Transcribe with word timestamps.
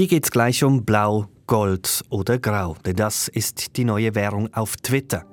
Hier 0.00 0.08
geht 0.08 0.24
es 0.24 0.30
gleich 0.30 0.64
um 0.64 0.86
Blau, 0.86 1.26
Gold 1.46 2.02
oder 2.08 2.38
Grau, 2.38 2.74
denn 2.86 2.96
das 2.96 3.28
ist 3.28 3.76
die 3.76 3.84
neue 3.84 4.14
Währung 4.14 4.48
auf 4.54 4.76
Twitter. 4.76 5.26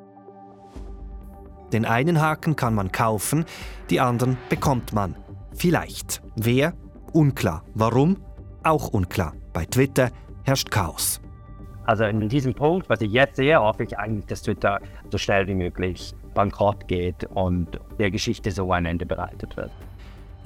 Den 1.71 1.85
einen 1.85 2.19
Haken 2.19 2.57
kann 2.57 2.75
man 2.75 2.91
kaufen, 2.91 3.45
die 3.89 4.01
anderen 4.01 4.37
bekommt 4.49 4.91
man. 4.91 5.15
Vielleicht. 5.55 6.21
Wer? 6.35 6.73
Unklar. 7.13 7.63
Warum? 7.75 8.17
Auch 8.61 8.89
unklar. 8.89 9.35
Bei 9.53 9.63
Twitter 9.63 10.11
herrscht 10.43 10.69
Chaos. 10.69 11.21
Also 11.85 12.03
in 12.03 12.27
diesem 12.27 12.53
Punkt, 12.53 12.89
was 12.89 12.99
ich 12.99 13.13
jetzt 13.13 13.37
sehe, 13.37 13.57
hoffe 13.57 13.85
ich 13.85 13.97
eigentlich, 13.97 14.25
dass 14.25 14.41
Twitter 14.41 14.81
so 15.09 15.17
schnell 15.17 15.47
wie 15.47 15.55
möglich 15.55 16.13
bankrott 16.33 16.89
geht 16.89 17.23
und 17.23 17.79
der 17.99 18.11
Geschichte 18.11 18.51
so 18.51 18.69
ein 18.73 18.85
Ende 18.85 19.05
bereitet 19.05 19.55
wird 19.55 19.71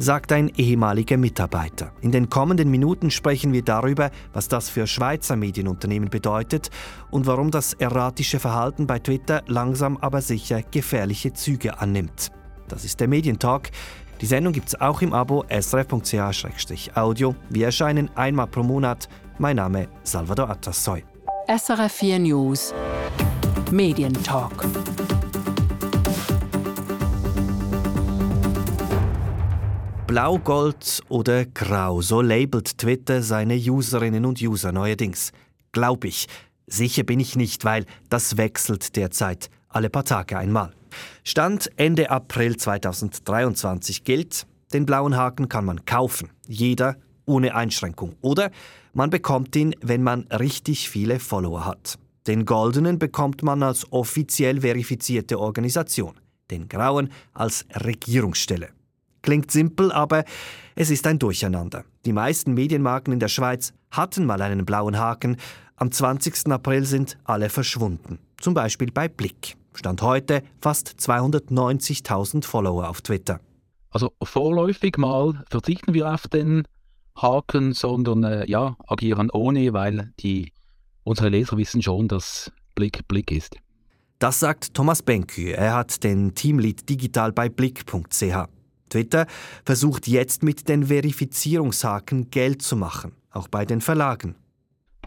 sagt 0.02 0.32
ein 0.32 0.50
ehemaliger 0.58 1.18
Mitarbeiter. 1.18 1.92
In 2.02 2.12
den 2.12 2.30
kommenden 2.30 2.72
Minuten 2.72 3.12
sprechen 3.12 3.54
wir 3.54 3.62
darüber, 3.62 4.10
was 4.34 4.48
das 4.48 4.70
für 4.70 4.88
Schweizer 4.88 5.36
Medienunternehmen 5.36 6.10
bedeutet 6.10 6.70
und 7.12 7.28
warum 7.28 7.52
das 7.52 7.74
erratische 7.74 8.40
Verhalten 8.40 8.88
bei 8.88 9.00
Twitter 9.00 9.44
langsam 9.48 9.98
aber 9.98 10.22
sicher 10.22 10.62
gefährliche 10.64 11.34
Züge 11.34 11.80
annimmt. 11.80 12.32
Das 12.68 12.84
ist 12.84 13.00
der 13.00 13.08
Medientalk. 13.08 13.70
Die 14.22 14.26
Sendung 14.26 14.54
gibt 14.54 14.70
es 14.70 14.80
auch 14.80 15.02
im 15.02 15.14
Abo 15.14 15.46
srf.ch-audio. 15.50 17.36
Wir 17.50 17.66
erscheinen 17.66 18.10
einmal 18.16 18.48
pro 18.48 18.64
Monat. 18.64 19.08
Mein 19.38 19.58
Name 19.58 19.88
Salvador 20.04 20.50
Atassoy. 20.50 21.04
SRF 21.48 21.92
4 21.92 22.20
News 22.20 22.74
Medientalk. 23.72 24.66
Blau, 30.12 30.40
Gold 30.40 31.02
oder 31.08 31.46
Grau, 31.46 32.02
so 32.02 32.20
labelt 32.20 32.78
Twitter 32.78 33.24
seine 33.24 33.56
Userinnen 33.56 34.26
und 34.26 34.42
User 34.42 34.74
neuerdings. 34.74 35.32
Glaub 35.72 36.04
ich. 36.04 36.28
Sicher 36.68 37.04
bin 37.04 37.22
ich 37.22 37.38
nicht, 37.38 37.64
weil 37.64 37.86
das 38.10 38.36
wechselt 38.36 38.98
derzeit 38.98 39.50
alle 39.70 39.90
paar 39.90 40.04
Tage 40.04 40.38
einmal. 40.38 40.74
Stand 41.24 41.72
Ende 41.78 42.10
April 42.10 42.58
2023 42.58 44.04
gilt, 44.04 44.46
den 44.74 44.86
blauen 44.86 45.16
Haken 45.16 45.48
kann 45.48 45.64
man 45.64 45.86
kaufen, 45.86 46.30
jeder 46.46 46.98
ohne 47.26 47.56
Einschränkung. 47.56 48.18
Oder 48.20 48.52
man 48.92 49.12
bekommt 49.12 49.56
ihn, 49.56 49.74
wenn 49.80 50.04
man 50.04 50.24
richtig 50.24 50.90
viele 50.90 51.22
Follower 51.22 51.64
hat. 51.66 51.98
Den 52.28 52.44
goldenen 52.44 53.00
bekommt 53.00 53.44
man 53.44 53.64
als 53.64 53.90
offiziell 53.94 54.60
verifizierte 54.60 55.40
Organisation, 55.40 56.20
den 56.50 56.68
grauen 56.68 57.14
als 57.34 57.66
Regierungsstelle. 57.74 58.72
Klingt 59.22 59.52
simpel, 59.52 59.92
aber 59.92 60.24
es 60.76 60.90
ist 60.90 61.06
ein 61.08 61.20
Durcheinander. 61.20 61.84
Die 62.06 62.14
meisten 62.14 62.54
Medienmarken 62.54 63.14
in 63.14 63.20
der 63.20 63.28
Schweiz 63.28 63.74
hatten 63.92 64.26
mal 64.26 64.42
einen 64.42 64.66
blauen 64.66 64.98
Haken. 64.98 65.38
Am 65.76 65.92
20. 65.92 66.48
April 66.52 66.86
sind 66.86 67.18
alle 67.24 67.50
verschwunden. 67.50 68.20
Zum 68.40 68.54
Beispiel 68.54 68.92
bei 68.92 69.08
Blick. 69.08 69.56
Stand 69.74 70.02
heute 70.02 70.44
fast 70.62 70.90
290.000 71.00 72.46
Follower 72.46 72.90
auf 72.90 73.02
Twitter. 73.02 73.40
Also 73.90 74.14
vorläufig 74.24 74.98
mal 74.98 75.44
verzichten 75.50 75.94
wir 75.94 76.14
auf 76.14 76.28
den 76.28 76.64
Haken, 77.16 77.74
sondern 77.74 78.24
äh, 78.24 78.50
ja, 78.50 78.76
agieren 78.88 79.30
ohne, 79.32 79.74
weil 79.74 80.14
die, 80.20 80.54
unsere 81.04 81.30
Leser 81.30 81.58
wissen 81.58 81.82
schon, 81.82 82.08
dass 82.08 82.52
Blick 82.76 83.08
Blick 83.08 83.32
ist. 83.32 83.58
Das 84.20 84.40
sagt 84.40 84.74
Thomas 84.74 85.02
Benkü. 85.02 85.52
Er 85.52 85.74
hat 85.74 86.04
den 86.04 86.36
Teamlead 86.36 86.88
digital 86.90 87.32
bei 87.32 87.50
blick.ch. 87.50 88.48
Twitter 88.92 89.26
versucht 89.66 90.08
jetzt 90.08 90.44
mit 90.44 90.70
den 90.70 90.86
Verifizierungshaken 90.86 92.30
Geld 92.30 92.62
zu 92.62 92.76
machen, 92.76 93.14
auch 93.32 93.48
bei 93.48 93.66
den 93.66 93.82
Verlagen. 93.82 94.36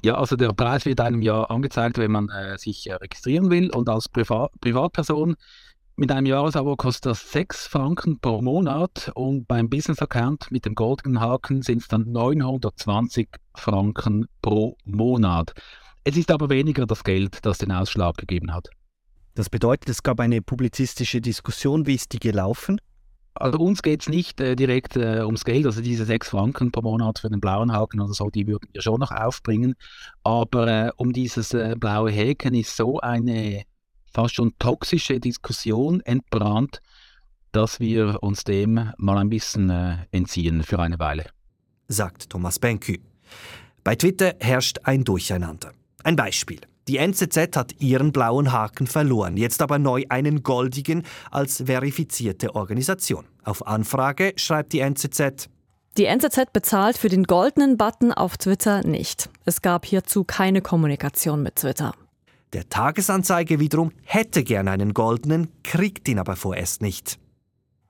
Ja, 0.04 0.16
also 0.16 0.36
der 0.36 0.52
Preis 0.52 0.84
wird 0.84 1.00
einem 1.00 1.22
ja 1.22 1.44
angezeigt, 1.44 1.96
wenn 1.96 2.10
man 2.10 2.28
äh, 2.28 2.58
sich 2.58 2.90
äh, 2.90 2.94
registrieren 2.94 3.50
will 3.50 3.70
und 3.70 3.88
als 3.88 4.08
Priva 4.08 4.50
Privatperson 4.60 5.36
mit 5.96 6.10
einem 6.10 6.26
Jahresabo 6.26 6.74
kostet 6.74 7.06
das 7.06 7.30
6 7.30 7.68
Franken 7.68 8.18
pro 8.18 8.42
Monat 8.42 9.12
und 9.14 9.46
beim 9.46 9.70
Business-Account 9.70 10.50
mit 10.50 10.64
dem 10.64 10.74
goldenen 10.74 11.20
Haken 11.20 11.62
sind 11.62 11.82
es 11.82 11.88
dann 11.88 12.10
920 12.10 13.28
Franken 13.54 14.26
pro 14.42 14.76
Monat. 14.84 15.52
Es 16.02 16.16
ist 16.16 16.32
aber 16.32 16.50
weniger 16.50 16.84
das 16.84 17.04
Geld, 17.04 17.38
das 17.46 17.58
den 17.58 17.70
Ausschlag 17.70 18.16
gegeben 18.16 18.52
hat. 18.52 18.68
Das 19.36 19.48
bedeutet, 19.48 19.88
es 19.88 20.02
gab 20.02 20.20
eine 20.20 20.42
publizistische 20.42 21.20
Diskussion. 21.20 21.86
Wie 21.86 21.94
ist 21.94 22.12
die 22.12 22.18
gelaufen? 22.18 22.80
Also 23.34 23.58
uns 23.58 23.82
geht 23.82 24.02
es 24.02 24.08
nicht 24.08 24.40
äh, 24.40 24.54
direkt 24.54 24.96
äh, 24.96 25.22
ums 25.24 25.44
Geld, 25.44 25.66
also 25.66 25.80
diese 25.80 26.04
sechs 26.04 26.28
Franken 26.28 26.70
pro 26.70 26.82
Monat 26.82 27.18
für 27.18 27.28
den 27.28 27.40
blauen 27.40 27.72
Haken 27.72 28.00
oder 28.00 28.12
so, 28.12 28.30
die 28.30 28.46
würden 28.46 28.68
wir 28.72 28.80
schon 28.80 29.00
noch 29.00 29.10
aufbringen. 29.10 29.74
Aber 30.22 30.68
äh, 30.68 30.90
um 30.96 31.12
dieses 31.12 31.52
äh, 31.52 31.74
blaue 31.78 32.12
Häken 32.12 32.54
ist 32.54 32.76
so 32.76 33.00
eine 33.00 33.64
fast 34.12 34.36
schon 34.36 34.52
toxische 34.58 35.18
Diskussion 35.18 36.00
entbrannt, 36.00 36.80
dass 37.50 37.80
wir 37.80 38.22
uns 38.22 38.44
dem 38.44 38.92
mal 38.98 39.18
ein 39.18 39.30
bisschen 39.30 39.68
äh, 39.68 39.96
entziehen 40.12 40.62
für 40.62 40.78
eine 40.78 40.98
Weile. 40.98 41.26
Sagt 41.88 42.30
Thomas 42.30 42.58
Benkü. 42.58 42.98
Bei 43.82 43.96
Twitter 43.96 44.34
herrscht 44.40 44.78
ein 44.84 45.04
Durcheinander. 45.04 45.72
Ein 46.04 46.16
Beispiel. 46.16 46.60
Die 46.88 46.98
NZZ 46.98 47.56
hat 47.56 47.80
ihren 47.80 48.12
blauen 48.12 48.52
Haken 48.52 48.86
verloren, 48.86 49.36
jetzt 49.36 49.62
aber 49.62 49.78
neu 49.78 50.04
einen 50.10 50.42
goldigen 50.42 51.02
als 51.30 51.62
verifizierte 51.64 52.54
Organisation. 52.54 53.24
Auf 53.42 53.66
Anfrage 53.66 54.34
schreibt 54.36 54.72
die 54.72 54.80
NZZ. 54.80 55.48
Die 55.96 56.06
NZZ 56.06 56.52
bezahlt 56.52 56.98
für 56.98 57.08
den 57.08 57.24
goldenen 57.24 57.76
Button 57.78 58.12
auf 58.12 58.36
Twitter 58.36 58.86
nicht. 58.86 59.30
Es 59.44 59.62
gab 59.62 59.86
hierzu 59.86 60.24
keine 60.24 60.60
Kommunikation 60.60 61.42
mit 61.42 61.56
Twitter. 61.56 61.94
Der 62.52 62.68
Tagesanzeige 62.68 63.60
wiederum 63.60 63.92
hätte 64.02 64.44
gern 64.44 64.68
einen 64.68 64.92
goldenen, 64.92 65.48
kriegt 65.62 66.08
ihn 66.08 66.18
aber 66.18 66.36
vorerst 66.36 66.82
nicht. 66.82 67.18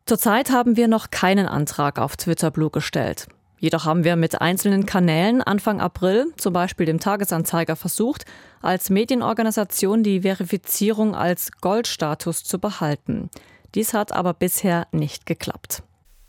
Zurzeit 0.06 0.50
haben 0.50 0.77
wir 0.77 0.87
noch 0.87 1.10
keinen 1.10 1.47
Antrag 1.47 1.99
auf 1.99 2.16
Twitter 2.16 2.50
Blue 2.50 2.71
gestellt. 2.71 3.27
Jedoch 3.59 3.84
haben 3.84 4.04
wir 4.04 4.16
mit 4.16 4.41
einzelnen 4.41 4.84
Kanälen 4.84 5.41
Anfang 5.41 5.81
April, 5.81 6.26
zum 6.37 6.53
Beispiel 6.53 6.87
dem 6.87 7.00
Tagesanzeiger, 7.00 7.76
versucht, 7.76 8.25
als 8.60 8.91
Medienorganisation 8.91 10.03
die 10.03 10.22
Verifizierung 10.22 11.15
als 11.15 11.53
Goldstatus 11.60 12.44
zu 12.44 12.59
behalten. 12.59 13.31
Dies 13.75 13.94
hat 13.94 14.12
aber 14.12 14.34
bisher 14.34 14.87
nicht 14.92 15.26
geklappt. 15.26 15.82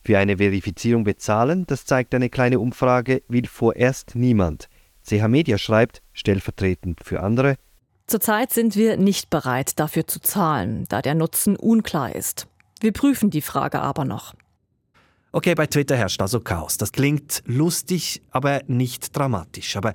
Für 0.03 0.17
eine 0.19 0.37
Verifizierung 0.37 1.03
bezahlen, 1.03 1.65
das 1.67 1.85
zeigt 1.85 2.13
eine 2.13 2.29
kleine 2.29 2.59
Umfrage, 2.59 3.23
will 3.27 3.47
vorerst 3.47 4.15
niemand. 4.15 4.69
CH 5.03 5.27
Media 5.27 5.57
schreibt, 5.57 6.01
stellvertretend 6.13 7.03
für 7.03 7.21
andere, 7.21 7.57
Zurzeit 8.07 8.51
sind 8.51 8.75
wir 8.75 8.97
nicht 8.97 9.31
bereit, 9.31 9.79
dafür 9.79 10.05
zu 10.05 10.19
zahlen, 10.19 10.85
da 10.89 11.01
der 11.01 11.15
Nutzen 11.15 11.55
unklar 11.55 12.15
ist. 12.15 12.47
Wir 12.79 12.91
prüfen 12.91 13.31
die 13.31 13.41
Frage 13.41 13.81
aber 13.81 14.05
noch. 14.05 14.35
Okay, 15.35 15.53
bei 15.53 15.67
Twitter 15.67 15.97
herrscht 15.97 16.21
also 16.21 16.39
Chaos. 16.39 16.77
Das 16.77 16.93
klingt 16.93 17.43
lustig, 17.45 18.21
aber 18.31 18.61
nicht 18.67 19.13
dramatisch. 19.13 19.75
Aber 19.75 19.91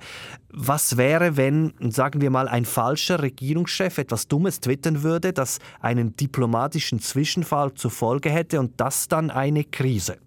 was 0.53 0.97
wäre, 0.97 1.35
wenn, 1.35 1.73
sagen 1.89 2.21
wir 2.21 2.29
mal, 2.29 2.47
ein 2.47 2.63
falscher 2.63 3.23
Regierungschef 3.23 3.97
etwas 3.97 4.27
Dummes 4.27 4.59
twittern 4.59 5.01
würde, 5.01 5.33
das 5.33 5.57
einen 5.79 6.15
diplomatischen 6.15 6.99
Zwischenfall 6.99 7.73
zur 7.73 7.89
Folge 7.89 8.29
hätte 8.29 8.59
und 8.59 8.79
das 8.79 9.07
dann 9.07 9.31
eine 9.31 9.63
Krise? 9.63 10.19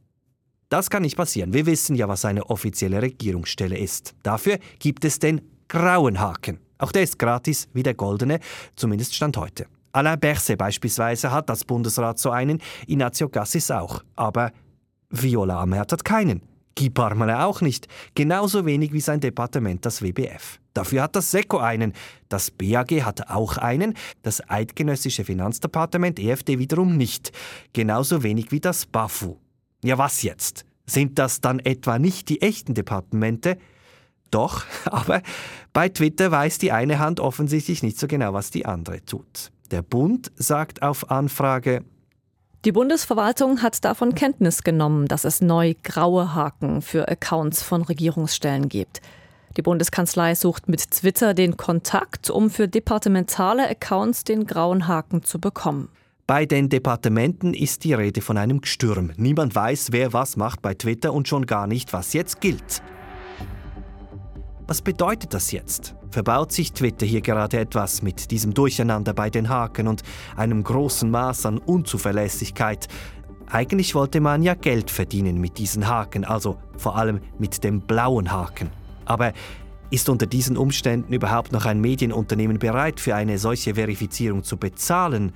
Das 0.68 0.90
kann 0.90 1.02
nicht 1.02 1.16
passieren. 1.16 1.52
Wir 1.52 1.66
wissen 1.66 1.94
ja, 1.94 2.08
was 2.08 2.24
eine 2.24 2.50
offizielle 2.50 3.00
Regierungsstelle 3.00 3.78
ist. 3.78 4.16
Dafür 4.24 4.58
gibt 4.80 5.04
es 5.04 5.20
den 5.20 5.42
grauen 5.68 6.18
Haken. 6.18 6.58
Auch 6.78 6.90
der 6.90 7.04
ist 7.04 7.20
gratis 7.20 7.68
wie 7.72 7.84
der 7.84 7.94
goldene, 7.94 8.40
zumindest 8.74 9.14
Stand 9.14 9.36
heute. 9.36 9.66
Alain 9.92 10.18
Berset 10.18 10.58
beispielsweise 10.58 11.30
hat 11.30 11.48
als 11.50 11.64
Bundesrat 11.64 12.18
so 12.18 12.30
einen, 12.30 12.60
Ignazio 12.88 13.28
Gassis 13.28 13.70
auch. 13.70 14.02
Aber 14.16 14.50
Viola 15.22 15.60
Amherd 15.60 15.92
hat 15.92 16.04
keinen. 16.04 16.42
Guy 16.76 16.90
Parmelin 16.90 17.36
auch 17.36 17.60
nicht. 17.60 17.86
Genauso 18.14 18.66
wenig 18.66 18.92
wie 18.92 19.00
sein 19.00 19.20
Departement 19.20 19.84
das 19.86 20.02
WBF. 20.02 20.58
Dafür 20.72 21.02
hat 21.02 21.14
das 21.14 21.30
SECO 21.30 21.58
einen. 21.58 21.92
Das 22.28 22.50
BAG 22.50 22.90
hat 23.04 23.30
auch 23.30 23.56
einen. 23.58 23.94
Das 24.22 24.48
Eidgenössische 24.50 25.24
Finanzdepartement 25.24 26.18
EFD 26.18 26.58
wiederum 26.58 26.96
nicht. 26.96 27.32
Genauso 27.72 28.22
wenig 28.24 28.50
wie 28.50 28.60
das 28.60 28.86
BAFU. 28.86 29.36
Ja, 29.84 29.98
was 29.98 30.22
jetzt? 30.22 30.64
Sind 30.86 31.18
das 31.18 31.40
dann 31.40 31.60
etwa 31.60 31.98
nicht 31.98 32.28
die 32.28 32.42
echten 32.42 32.74
Departemente? 32.74 33.56
Doch, 34.30 34.64
aber 34.84 35.22
bei 35.72 35.88
Twitter 35.88 36.32
weiß 36.32 36.58
die 36.58 36.72
eine 36.72 36.98
Hand 36.98 37.20
offensichtlich 37.20 37.82
nicht 37.82 37.98
so 37.98 38.08
genau, 38.08 38.32
was 38.32 38.50
die 38.50 38.66
andere 38.66 39.04
tut. 39.04 39.52
Der 39.70 39.82
Bund 39.82 40.32
sagt 40.36 40.82
auf 40.82 41.10
Anfrage, 41.10 41.84
die 42.64 42.72
Bundesverwaltung 42.72 43.62
hat 43.62 43.84
davon 43.84 44.14
Kenntnis 44.14 44.62
genommen, 44.62 45.06
dass 45.06 45.24
es 45.24 45.40
neu 45.40 45.74
graue 45.82 46.34
Haken 46.34 46.80
für 46.80 47.08
Accounts 47.08 47.62
von 47.62 47.82
Regierungsstellen 47.82 48.68
gibt. 48.68 49.02
Die 49.56 49.62
Bundeskanzlei 49.62 50.34
sucht 50.34 50.68
mit 50.68 50.90
Twitter 50.90 51.34
den 51.34 51.56
Kontakt, 51.56 52.30
um 52.30 52.50
für 52.50 52.66
departementale 52.66 53.68
Accounts 53.68 54.24
den 54.24 54.46
grauen 54.46 54.88
Haken 54.88 55.22
zu 55.22 55.38
bekommen. 55.38 55.90
Bei 56.26 56.46
den 56.46 56.70
Departementen 56.70 57.52
ist 57.52 57.84
die 57.84 57.92
Rede 57.92 58.22
von 58.22 58.38
einem 58.38 58.62
Gestürm. 58.62 59.12
Niemand 59.16 59.54
weiß, 59.54 59.92
wer 59.92 60.14
was 60.14 60.36
macht 60.36 60.62
bei 60.62 60.72
Twitter 60.72 61.12
und 61.12 61.28
schon 61.28 61.44
gar 61.44 61.66
nicht, 61.66 61.92
was 61.92 62.14
jetzt 62.14 62.40
gilt. 62.40 62.82
Was 64.66 64.80
bedeutet 64.80 65.34
das 65.34 65.52
jetzt? 65.52 65.94
Verbaut 66.14 66.52
sich 66.52 66.72
Twitter 66.72 67.06
hier 67.06 67.22
gerade 67.22 67.58
etwas 67.58 68.00
mit 68.00 68.30
diesem 68.30 68.54
Durcheinander 68.54 69.12
bei 69.12 69.30
den 69.30 69.48
Haken 69.48 69.88
und 69.88 70.04
einem 70.36 70.62
großen 70.62 71.10
Maß 71.10 71.44
an 71.46 71.58
Unzuverlässigkeit? 71.58 72.86
Eigentlich 73.50 73.96
wollte 73.96 74.20
man 74.20 74.44
ja 74.44 74.54
Geld 74.54 74.92
verdienen 74.92 75.40
mit 75.40 75.58
diesen 75.58 75.88
Haken, 75.88 76.24
also 76.24 76.56
vor 76.76 76.96
allem 76.96 77.18
mit 77.40 77.64
dem 77.64 77.80
blauen 77.80 78.30
Haken. 78.30 78.70
Aber 79.06 79.32
ist 79.90 80.08
unter 80.08 80.26
diesen 80.26 80.56
Umständen 80.56 81.12
überhaupt 81.12 81.50
noch 81.50 81.64
ein 81.64 81.80
Medienunternehmen 81.80 82.60
bereit, 82.60 83.00
für 83.00 83.16
eine 83.16 83.36
solche 83.36 83.74
Verifizierung 83.74 84.44
zu 84.44 84.56
bezahlen? 84.56 85.32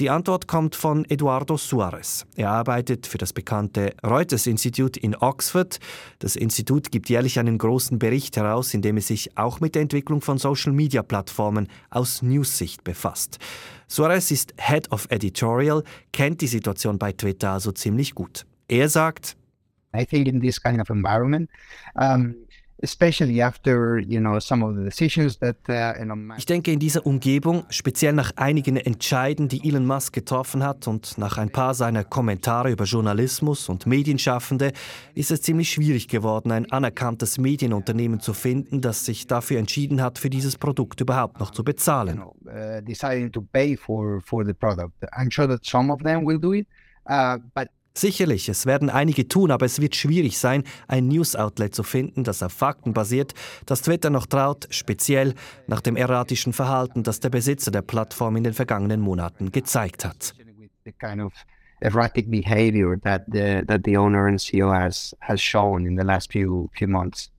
Die 0.00 0.10
Antwort 0.10 0.48
kommt 0.48 0.74
von 0.74 1.04
Eduardo 1.04 1.56
Suarez. 1.56 2.26
Er 2.34 2.50
arbeitet 2.50 3.06
für 3.06 3.16
das 3.16 3.32
bekannte 3.32 3.94
Reuters 4.04 4.48
Institut 4.48 4.96
in 4.96 5.14
Oxford. 5.14 5.78
Das 6.18 6.34
Institut 6.34 6.90
gibt 6.90 7.08
jährlich 7.08 7.38
einen 7.38 7.58
großen 7.58 8.00
Bericht 8.00 8.36
heraus, 8.36 8.74
in 8.74 8.82
dem 8.82 8.96
es 8.96 9.06
sich 9.06 9.38
auch 9.38 9.60
mit 9.60 9.76
der 9.76 9.82
Entwicklung 9.82 10.20
von 10.20 10.36
Social-Media-Plattformen 10.36 11.68
aus 11.90 12.22
News-Sicht 12.22 12.82
befasst. 12.82 13.38
Suarez 13.86 14.32
ist 14.32 14.52
Head 14.58 14.90
of 14.90 15.06
Editorial, 15.10 15.84
kennt 16.12 16.40
die 16.40 16.48
Situation 16.48 16.98
bei 16.98 17.12
Twitter 17.12 17.52
also 17.52 17.70
ziemlich 17.70 18.16
gut. 18.16 18.46
Er 18.66 18.88
sagt, 18.88 19.36
I 19.94 20.04
think 20.04 20.26
in 20.26 20.40
this 20.40 20.60
kind 20.60 20.80
of 20.80 20.90
environment, 20.90 21.48
um, 21.94 22.34
especially 22.84 23.42
after 23.42 23.98
you 23.98 24.20
know 24.20 24.38
some 24.38 24.64
of 24.64 24.76
the 24.76 24.84
decisions 24.84 25.38
that 25.38 25.56
uh, 25.68 25.94
Ich 26.36 26.46
denke 26.46 26.70
in 26.72 26.78
dieser 26.78 27.04
Umgebung, 27.06 27.64
speziell 27.70 28.12
nach 28.12 28.32
einigen 28.36 28.76
Entscheiden, 28.76 29.48
die 29.48 29.68
Elon 29.68 29.86
Musk 29.86 30.12
getroffen 30.12 30.62
hat 30.62 30.86
und 30.86 31.18
nach 31.18 31.38
ein 31.38 31.50
paar 31.50 31.74
seiner 31.74 32.04
Kommentare 32.04 32.70
über 32.70 32.84
Journalismus 32.84 33.68
und 33.68 33.86
Medienschaffende, 33.86 34.72
ist 35.14 35.30
es 35.30 35.42
ziemlich 35.42 35.70
schwierig 35.70 36.08
geworden, 36.08 36.52
ein 36.52 36.70
anerkanntes 36.70 37.38
Medienunternehmen 37.38 38.20
zu 38.20 38.34
finden, 38.34 38.80
das 38.80 39.04
sich 39.04 39.26
dafür 39.26 39.58
entschieden 39.58 40.02
hat, 40.02 40.18
für 40.18 40.30
dieses 40.30 40.56
Produkt 40.56 41.00
überhaupt 41.00 41.40
noch 41.40 41.50
zu 41.50 41.64
bezahlen. 41.64 42.22
uh, 42.46 42.80
deciding 42.82 43.30
to 43.30 43.42
pay 43.42 43.76
for 43.76 44.20
for 44.20 44.44
the 44.44 44.54
product. 44.54 44.92
I'm 45.16 45.30
sure 45.30 45.46
that 45.48 45.64
some 45.64 45.90
of 45.90 46.02
them 46.02 46.24
will 46.24 46.38
do 46.38 46.52
it, 46.52 46.66
uh, 47.06 47.38
but 47.54 47.68
Sicherlich, 47.96 48.48
es 48.48 48.66
werden 48.66 48.90
einige 48.90 49.28
tun, 49.28 49.52
aber 49.52 49.66
es 49.66 49.80
wird 49.80 49.94
schwierig 49.94 50.36
sein, 50.38 50.64
ein 50.88 51.06
News-Outlet 51.06 51.74
zu 51.74 51.84
finden, 51.84 52.24
das 52.24 52.42
auf 52.42 52.52
Fakten 52.52 52.92
basiert, 52.92 53.34
das 53.66 53.82
Twitter 53.82 54.10
noch 54.10 54.26
traut, 54.26 54.66
speziell 54.70 55.34
nach 55.68 55.80
dem 55.80 55.94
erratischen 55.96 56.52
Verhalten, 56.52 57.04
das 57.04 57.20
der 57.20 57.30
Besitzer 57.30 57.70
der 57.70 57.82
Plattform 57.82 58.34
in 58.36 58.42
den 58.42 58.52
vergangenen 58.52 59.00
Monaten 59.00 59.52
gezeigt 59.52 60.04
hat. 60.04 60.34
erratic 61.80 62.30
behavior 62.30 62.96
that 62.96 63.24
the 63.28 63.62
that 63.66 63.84
the 63.84 63.96
owner 63.96 64.26
and 64.26 64.38
CEO 64.38 64.72
has 64.72 65.14
has 65.20 65.40
shown 65.40 65.86
in 65.86 65.96
the 65.96 66.04
last 66.04 66.32
few 66.32 66.70
few 66.72 66.88
months. 66.88 67.30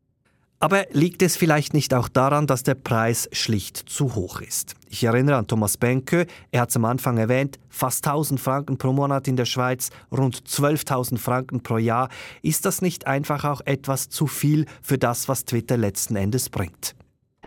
Aber 0.60 0.86
liegt 0.92 1.22
es 1.22 1.36
vielleicht 1.36 1.74
nicht 1.74 1.94
auch 1.94 2.08
daran, 2.08 2.48
dass 2.48 2.64
der 2.64 2.76
Preis 2.76 3.28
schlicht 3.34 3.78
zu 3.78 4.16
hoch 4.16 4.40
ist? 4.40 4.76
Ich 4.90 5.04
erinnere 5.04 5.36
an 5.36 5.48
Thomas 5.48 5.78
Benke, 5.78 6.28
er 6.52 6.62
hat 6.62 6.70
es 6.70 6.78
am 6.78 6.86
Anfang 6.86 7.18
erwähnt, 7.18 7.60
fast 7.70 8.08
1000 8.08 8.40
Franken 8.40 8.78
pro 8.78 8.94
Monat 8.94 9.28
in 9.28 9.36
der 9.36 9.46
Schweiz, 9.46 9.90
rund 10.12 10.38
12.000 10.48 11.18
Franken 11.18 11.62
pro 11.62 11.78
Jahr. 11.78 12.10
Ist 12.42 12.66
das 12.66 12.82
nicht 12.82 13.06
einfach 13.06 13.44
auch 13.44 13.62
etwas 13.66 14.10
zu 14.10 14.28
viel 14.28 14.66
für 14.82 14.98
das, 14.98 15.28
was 15.28 15.44
Twitter 15.44 15.76
letzten 15.76 16.16
Endes 16.16 16.50
bringt? 16.50 16.96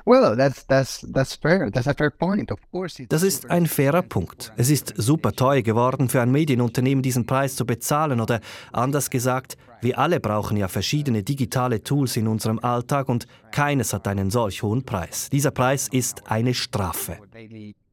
Well, 0.08 0.36
that's 0.36 0.66
that's 0.66 1.06
that's 1.12 1.34
fair. 1.34 1.70
That's 1.70 1.86
a 1.86 1.92
fair 1.92 2.10
point. 2.10 2.50
Of 2.50 2.58
course, 2.70 3.02
it's 3.02 3.10
Das 3.10 3.22
ist 3.22 3.50
ein 3.50 3.66
fairer 3.66 4.00
Punkt. 4.00 4.54
Es 4.56 4.70
ist 4.70 4.94
super 4.96 5.32
teuer 5.32 5.60
geworden, 5.60 6.08
für 6.08 6.22
ein 6.22 6.30
Medienunternehmen 6.30 7.02
diesen 7.02 7.26
Preis 7.26 7.56
zu 7.56 7.66
bezahlen 7.66 8.20
oder 8.20 8.40
anders 8.72 9.10
gesagt, 9.10 9.58
wir 9.80 9.98
alle 9.98 10.20
brauchen 10.20 10.56
ja 10.56 10.68
verschiedene 10.68 11.22
digitale 11.22 11.82
Tools 11.82 12.16
in 12.16 12.28
unserem 12.28 12.58
Alltag 12.58 13.08
und 13.08 13.26
keines 13.50 13.92
hat 13.92 14.08
einen 14.08 14.30
solch 14.30 14.62
hohen 14.62 14.84
Preis. 14.84 15.28
Dieser 15.30 15.50
Preis 15.50 15.88
ist 15.88 16.30
eine 16.30 16.54
Strafe. 16.54 17.18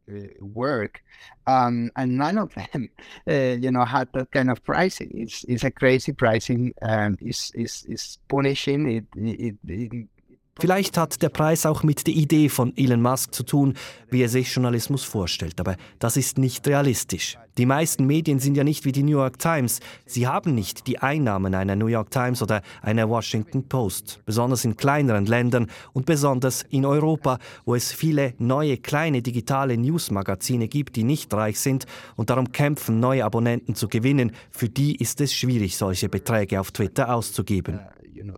uh, 0.08 0.28
work, 0.40 1.02
um, 1.48 1.92
and 1.96 2.18
none 2.18 2.38
of 2.38 2.54
them, 2.54 2.90
uh, 3.30 3.58
you 3.60 3.72
know, 3.72 3.86
had 3.86 4.12
that 4.14 4.32
kind 4.32 4.50
of 4.50 4.64
pricing. 4.64 5.12
It's 5.14 5.44
it's 5.46 5.64
a 5.64 5.72
crazy 5.72 6.14
pricing. 6.14 6.74
Um, 6.82 7.18
is 7.22 7.52
is 7.56 7.86
is 7.88 8.20
punishing. 8.28 8.88
It 8.90 9.06
it. 9.16 9.56
it 9.68 10.08
Vielleicht 10.57 10.98
hat 10.98 11.22
der 11.22 11.28
Preis 11.28 11.66
auch 11.66 11.84
mit 11.84 12.07
der 12.07 12.13
Idee 12.13 12.48
von 12.48 12.72
Elon 12.78 13.02
Musk 13.02 13.36
zu 13.36 13.44
tun, 13.44 13.74
wie 14.10 14.22
er 14.22 14.30
sich 14.30 14.54
Journalismus 14.54 15.04
vorstellt, 15.04 15.60
aber 15.60 15.75
das 16.00 16.16
ist 16.16 16.38
nicht 16.38 16.66
realistisch. 16.66 17.38
Die 17.57 17.66
meisten 17.66 18.06
Medien 18.06 18.40
sind 18.40 18.56
ja 18.56 18.63
nicht 18.63 18.86
wie 18.86 18.94
die 18.94 19.04
New 19.04 19.18
York 19.18 19.38
Times. 19.38 19.81
Sie 20.06 20.28
haben 20.28 20.56
nicht 20.56 20.88
die 20.88 21.00
Einnahmen 21.00 21.56
einer 21.56 21.75
New 21.75 21.88
York 21.88 22.10
Times 22.10 22.42
oder 22.42 22.62
einer 22.81 23.10
Washington 23.10 23.68
Post, 23.68 24.22
besonders 24.25 24.63
in 24.63 24.78
kleineren 24.78 25.25
Ländern 25.25 25.68
und 25.92 26.06
besonders 26.06 26.63
in 26.69 26.86
Europa, 26.86 27.38
wo 27.66 27.75
es 27.75 27.92
viele 27.92 28.34
neue 28.38 28.78
kleine 28.78 29.22
digitale 29.22 29.78
Newsmagazine 29.78 30.69
gibt, 30.69 30.96
die 30.96 31.04
nicht 31.04 31.34
reich 31.34 31.60
sind 31.60 31.86
und 32.16 32.30
darum 32.30 32.54
kämpfen, 32.54 33.01
neue 33.01 33.25
Abonnenten 33.25 33.75
zu 33.75 33.90
gewinnen. 33.90 34.31
Für 34.51 34.69
die 34.69 34.96
ist 34.96 35.19
es 35.19 35.34
schwierig, 35.34 35.75
solche 35.75 36.08
Beträge 36.08 36.62
auf 36.62 36.72
Twitter 36.72 37.13
auszugeben. 37.13 37.81
you 38.16 38.24
know, 38.24 38.38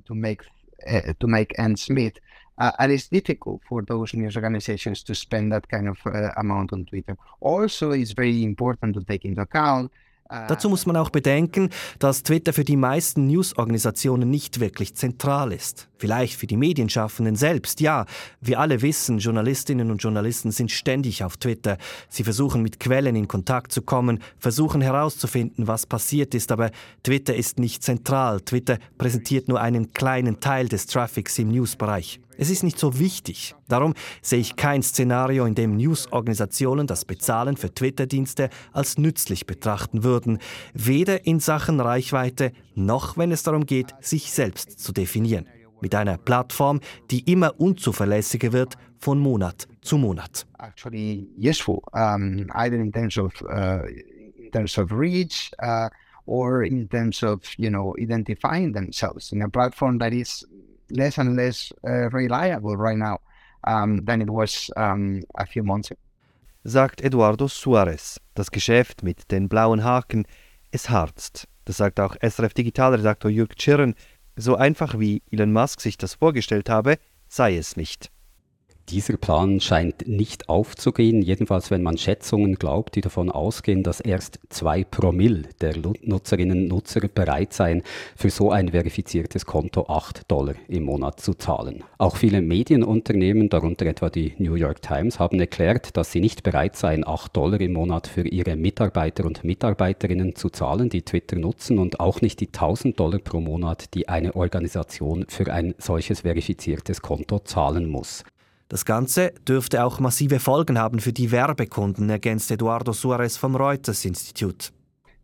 uh, 0.87 1.13
to 1.19 1.27
make 1.27 1.53
ends 1.57 1.89
meet. 1.89 2.21
Uh, 2.59 2.71
and 2.79 2.91
it's 2.91 3.07
difficult 3.09 3.61
for 3.69 3.83
those 3.85 4.17
news 4.17 4.35
organizations 4.35 5.03
to 5.03 5.13
spend 5.13 5.51
that 5.51 5.67
kind 5.69 5.87
of 5.87 5.97
uh, 6.07 6.31
amount 6.37 6.73
on 6.73 6.85
Twitter. 6.85 7.15
Also, 7.39 7.91
it's 7.91 8.13
very 8.13 8.43
important 8.43 8.95
to 8.95 9.03
take 9.03 9.27
into 9.27 9.41
account. 9.41 9.91
uh, 10.29 10.47
Dazu 10.47 10.69
muss 10.69 10.85
man 10.85 10.97
auch 10.97 11.09
bedenken, 11.09 11.69
dass 11.99 12.23
Twitter 12.23 12.53
für 12.53 12.63
die 12.63 12.75
meisten 12.75 13.27
Newsorganisationen 13.27 14.29
nicht 14.29 14.59
wirklich 14.59 14.95
zentral 14.95 15.51
ist. 15.51 15.87
Vielleicht 15.97 16.35
für 16.35 16.47
die 16.47 16.57
Medienschaffenden 16.57 17.35
selbst, 17.35 17.81
ja. 17.81 18.05
Wir 18.41 18.59
alle 18.59 18.81
wissen, 18.81 19.19
Journalistinnen 19.19 19.91
und 19.91 20.01
Journalisten 20.03 20.51
sind 20.51 20.71
ständig 20.71 21.23
auf 21.23 21.37
Twitter. 21.37 21.77
Sie 22.09 22.23
versuchen 22.23 22.61
mit 22.61 22.79
Quellen 22.79 23.15
in 23.15 23.27
Kontakt 23.27 23.71
zu 23.71 23.81
kommen, 23.81 24.19
versuchen 24.37 24.81
herauszufinden, 24.81 25.67
was 25.67 25.85
passiert 25.85 26.35
ist, 26.35 26.51
aber 26.51 26.71
Twitter 27.03 27.35
ist 27.35 27.59
nicht 27.59 27.83
zentral. 27.83 28.41
Twitter 28.41 28.77
präsentiert 28.97 29.47
nur 29.47 29.59
einen 29.59 29.93
kleinen 29.93 30.39
Teil 30.39 30.67
des 30.67 30.85
Traffics 30.85 31.39
im 31.39 31.49
Newsbereich. 31.49 32.19
Es 32.37 32.51
ist 32.51 32.63
nicht 32.63 32.77
so 32.77 32.99
wichtig. 32.99 33.55
Darum 33.67 33.95
sehe 34.21 34.39
ich 34.39 34.55
kein 34.55 34.83
Szenario, 34.83 35.45
in 35.45 35.55
dem 35.55 35.75
Newsorganisationen 35.75 36.85
das 36.85 37.03
Bezahlen 37.03 37.57
für 37.57 37.73
Twitter-Dienste 37.73 38.49
als 38.71 38.99
nützlich 38.99 39.47
betrachten 39.47 40.03
würden, 40.03 40.37
weder 40.73 41.25
in 41.25 41.39
Sachen 41.39 41.79
Reichweite 41.79 42.51
noch 42.75 43.17
wenn 43.17 43.31
es 43.31 43.41
darum 43.41 43.65
geht, 43.65 43.95
sich 44.01 44.31
selbst 44.31 44.79
zu 44.79 44.91
definieren. 44.91 45.47
Mit 45.81 45.93
einer 45.95 46.17
Plattform, 46.17 46.79
die 47.11 47.31
immer 47.31 47.59
unzuverlässiger 47.59 48.51
wird 48.51 48.75
von 48.99 49.19
Monat 49.19 49.67
zu 49.81 49.97
Monat. 49.97 50.45
actually 50.59 51.27
useful, 51.37 51.83
um, 51.93 52.49
either 52.55 52.77
in 52.77 52.91
terms 52.91 53.17
of 53.17 53.33
uh, 53.43 53.83
in 54.37 54.51
terms 54.51 54.77
of 54.77 54.91
reach 54.91 55.51
uh, 55.63 55.89
or 56.25 56.63
in 56.63 56.87
terms 56.89 57.23
of 57.23 57.41
you 57.57 57.69
know 57.69 57.95
identifying 57.99 58.73
themselves 58.73 59.31
in 59.31 59.41
a 59.41 59.49
platform 59.49 59.99
that 59.99 60.13
is 60.13 60.45
less 60.89 61.17
and 61.17 61.35
less 61.35 61.71
uh, 61.87 62.09
reliable 62.09 62.75
right 62.75 62.97
now 62.97 63.19
um, 63.65 64.03
than 64.05 64.21
it 64.21 64.29
was 64.29 64.71
um, 64.77 65.21
a 65.35 65.45
few 65.45 65.63
months 65.63 65.91
ago. 65.91 65.99
sagt 66.63 67.01
Eduardo 67.01 67.47
Suarez. 67.47 68.19
Das 68.33 68.51
Geschäft 68.51 69.01
mit 69.01 69.31
den 69.31 69.47
blauen 69.47 69.85
Haken, 69.85 70.25
es 70.69 70.89
harzt. 70.89 71.47
Das 71.63 71.77
sagt 71.77 71.99
auch 71.99 72.15
SRF 72.21 72.53
Digitalredaktor 72.53 73.31
Jürg 73.31 73.55
Tschirren. 73.55 73.95
So 74.39 74.55
einfach 74.55 74.99
wie 74.99 75.23
Elon 75.31 75.51
Musk 75.51 75.81
sich 75.81 75.97
das 75.97 76.13
vorgestellt 76.13 76.69
habe, 76.69 76.99
sei 77.27 77.57
es 77.57 77.75
nicht. 77.75 78.11
Dieser 78.89 79.17
Plan 79.17 79.59
scheint 79.59 80.07
nicht 80.07 80.47
aufzugehen, 80.47 81.21
jedenfalls 81.21 81.71
wenn 81.71 81.83
man 81.83 81.97
Schätzungen 81.97 82.55
glaubt, 82.55 82.95
die 82.95 83.01
davon 83.01 83.29
ausgehen, 83.29 83.83
dass 83.83 83.99
erst 83.99 84.39
zwei 84.47 84.85
Promille 84.85 85.49
der 85.59 85.75
Nutzerinnen 86.03 86.61
und 86.61 86.67
Nutzer 86.69 87.01
bereit 87.09 87.51
seien, 87.51 87.83
für 88.15 88.29
so 88.29 88.49
ein 88.49 88.69
verifiziertes 88.69 89.45
Konto 89.45 89.87
8 89.89 90.31
Dollar 90.31 90.55
im 90.69 90.83
Monat 90.83 91.19
zu 91.19 91.33
zahlen. 91.33 91.83
Auch 91.97 92.15
viele 92.15 92.41
Medienunternehmen, 92.41 93.49
darunter 93.49 93.85
etwa 93.87 94.09
die 94.09 94.35
New 94.37 94.53
York 94.53 94.81
Times, 94.81 95.19
haben 95.19 95.41
erklärt, 95.41 95.97
dass 95.97 96.13
sie 96.13 96.21
nicht 96.21 96.43
bereit 96.43 96.77
seien, 96.77 97.05
8 97.05 97.35
Dollar 97.35 97.59
im 97.59 97.73
Monat 97.73 98.07
für 98.07 98.25
ihre 98.25 98.55
Mitarbeiter 98.55 99.25
und 99.25 99.43
Mitarbeiterinnen 99.43 100.37
zu 100.37 100.49
zahlen, 100.49 100.87
die 100.87 101.01
Twitter 101.01 101.35
nutzen 101.35 101.77
und 101.77 101.99
auch 101.99 102.21
nicht 102.21 102.39
die 102.39 102.47
1000 102.47 102.97
Dollar 102.97 103.19
pro 103.19 103.41
Monat, 103.41 103.93
die 103.95 104.07
eine 104.07 104.33
Organisation 104.37 105.25
für 105.27 105.51
ein 105.51 105.75
solches 105.77 106.21
verifiziertes 106.21 107.01
Konto 107.01 107.39
zahlen 107.39 107.89
muss. 107.89 108.23
Das 108.69 108.83
Ganze 108.83 109.33
dürfte 109.47 109.83
auch 109.83 109.99
massive 109.99 110.39
Folgen 110.39 110.77
haben 110.77 110.99
für 110.99 111.13
die 111.13 111.31
Werbekunden, 111.31 112.09
ergänzt 112.09 112.51
Eduardo 112.51 112.91
Suarez 112.91 113.37
vom 113.37 113.55
Reuters 113.55 114.03
Institut. 114.03 114.73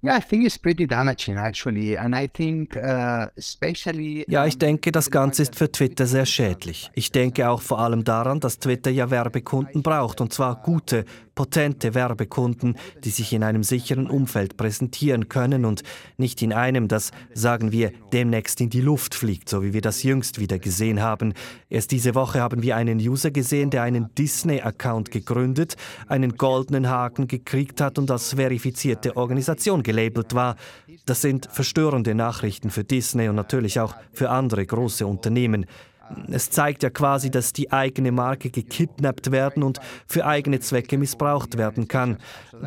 Yeah, 0.05 0.17
I 0.17 0.21
think 0.21 0.45
it's 0.45 0.57
pretty 0.57 0.85
damaging 0.85 1.37
actually, 1.37 1.97
and 1.97 2.13
I 2.13 2.27
think 2.27 2.75
uh, 2.75 3.27
especially. 3.37 4.25
Ja, 4.27 4.45
ich 4.45 4.57
denke, 4.57 4.91
das 4.91 5.09
Ganze 5.09 5.43
ist 5.43 5.55
für 5.55 5.71
Twitter 5.71 6.05
sehr 6.07 6.25
schädlich. 6.25 6.91
Ich 6.93 7.13
denke 7.13 7.49
auch 7.49 7.61
vor 7.61 7.79
allem 7.79 8.03
daran, 8.03 8.41
dass 8.41 8.59
Twitter 8.59 8.91
ja 8.91 9.09
Werbekunden 9.09 9.81
braucht 9.81 10.19
und 10.19 10.33
zwar 10.33 10.61
gute, 10.61 11.05
potente 11.35 11.93
Werbekunden, 11.93 12.77
die 13.03 13.09
sich 13.09 13.33
in 13.33 13.43
einem 13.43 13.63
sicheren 13.63 14.09
Umfeld 14.09 14.57
präsentieren 14.57 15.29
können 15.29 15.65
und 15.65 15.83
nicht 16.17 16.41
in 16.41 16.53
einem, 16.53 16.87
das, 16.87 17.11
sagen 17.33 17.71
wir, 17.71 17.91
demnächst 18.11 18.61
in 18.61 18.69
die 18.69 18.81
Luft 18.81 19.15
fliegt, 19.15 19.49
so 19.49 19.63
wie 19.63 19.73
wir 19.73 19.81
das 19.81 20.03
jüngst 20.03 20.39
wieder 20.39 20.59
gesehen 20.59 21.01
haben. 21.01 21.33
Erst 21.69 21.91
diese 21.91 22.13
Woche 22.13 22.39
haben 22.39 22.61
wir 22.61 22.75
einen 22.75 22.99
User 22.99 23.31
gesehen, 23.31 23.69
der 23.69 23.83
einen 23.83 24.13
Disney-Account 24.15 25.11
gegründet, 25.11 25.75
einen 26.07 26.35
goldenen 26.37 26.89
Haken 26.89 27.27
gekriegt 27.27 27.81
hat 27.81 27.97
und 27.97 28.11
als 28.11 28.33
verifizierte 28.33 29.17
Organisation 29.17 29.81
gelabelt 29.93 30.33
war. 30.33 30.55
Das 31.05 31.21
sind 31.21 31.47
verstörende 31.51 32.15
Nachrichten 32.15 32.69
für 32.69 32.83
Disney 32.83 33.29
und 33.29 33.35
natürlich 33.35 33.79
auch 33.79 33.95
für 34.11 34.29
andere 34.29 34.65
große 34.65 35.05
Unternehmen. 35.05 35.65
Es 36.29 36.49
zeigt 36.49 36.83
ja 36.83 36.89
quasi, 36.89 37.31
dass 37.31 37.53
die 37.53 37.71
eigene 37.71 38.11
Marke 38.11 38.49
gekidnappt 38.49 39.31
werden 39.31 39.63
und 39.63 39.79
für 40.05 40.25
eigene 40.25 40.59
Zwecke 40.59 40.97
missbraucht 40.97 41.57
werden 41.57 41.87
kann. 41.87 42.17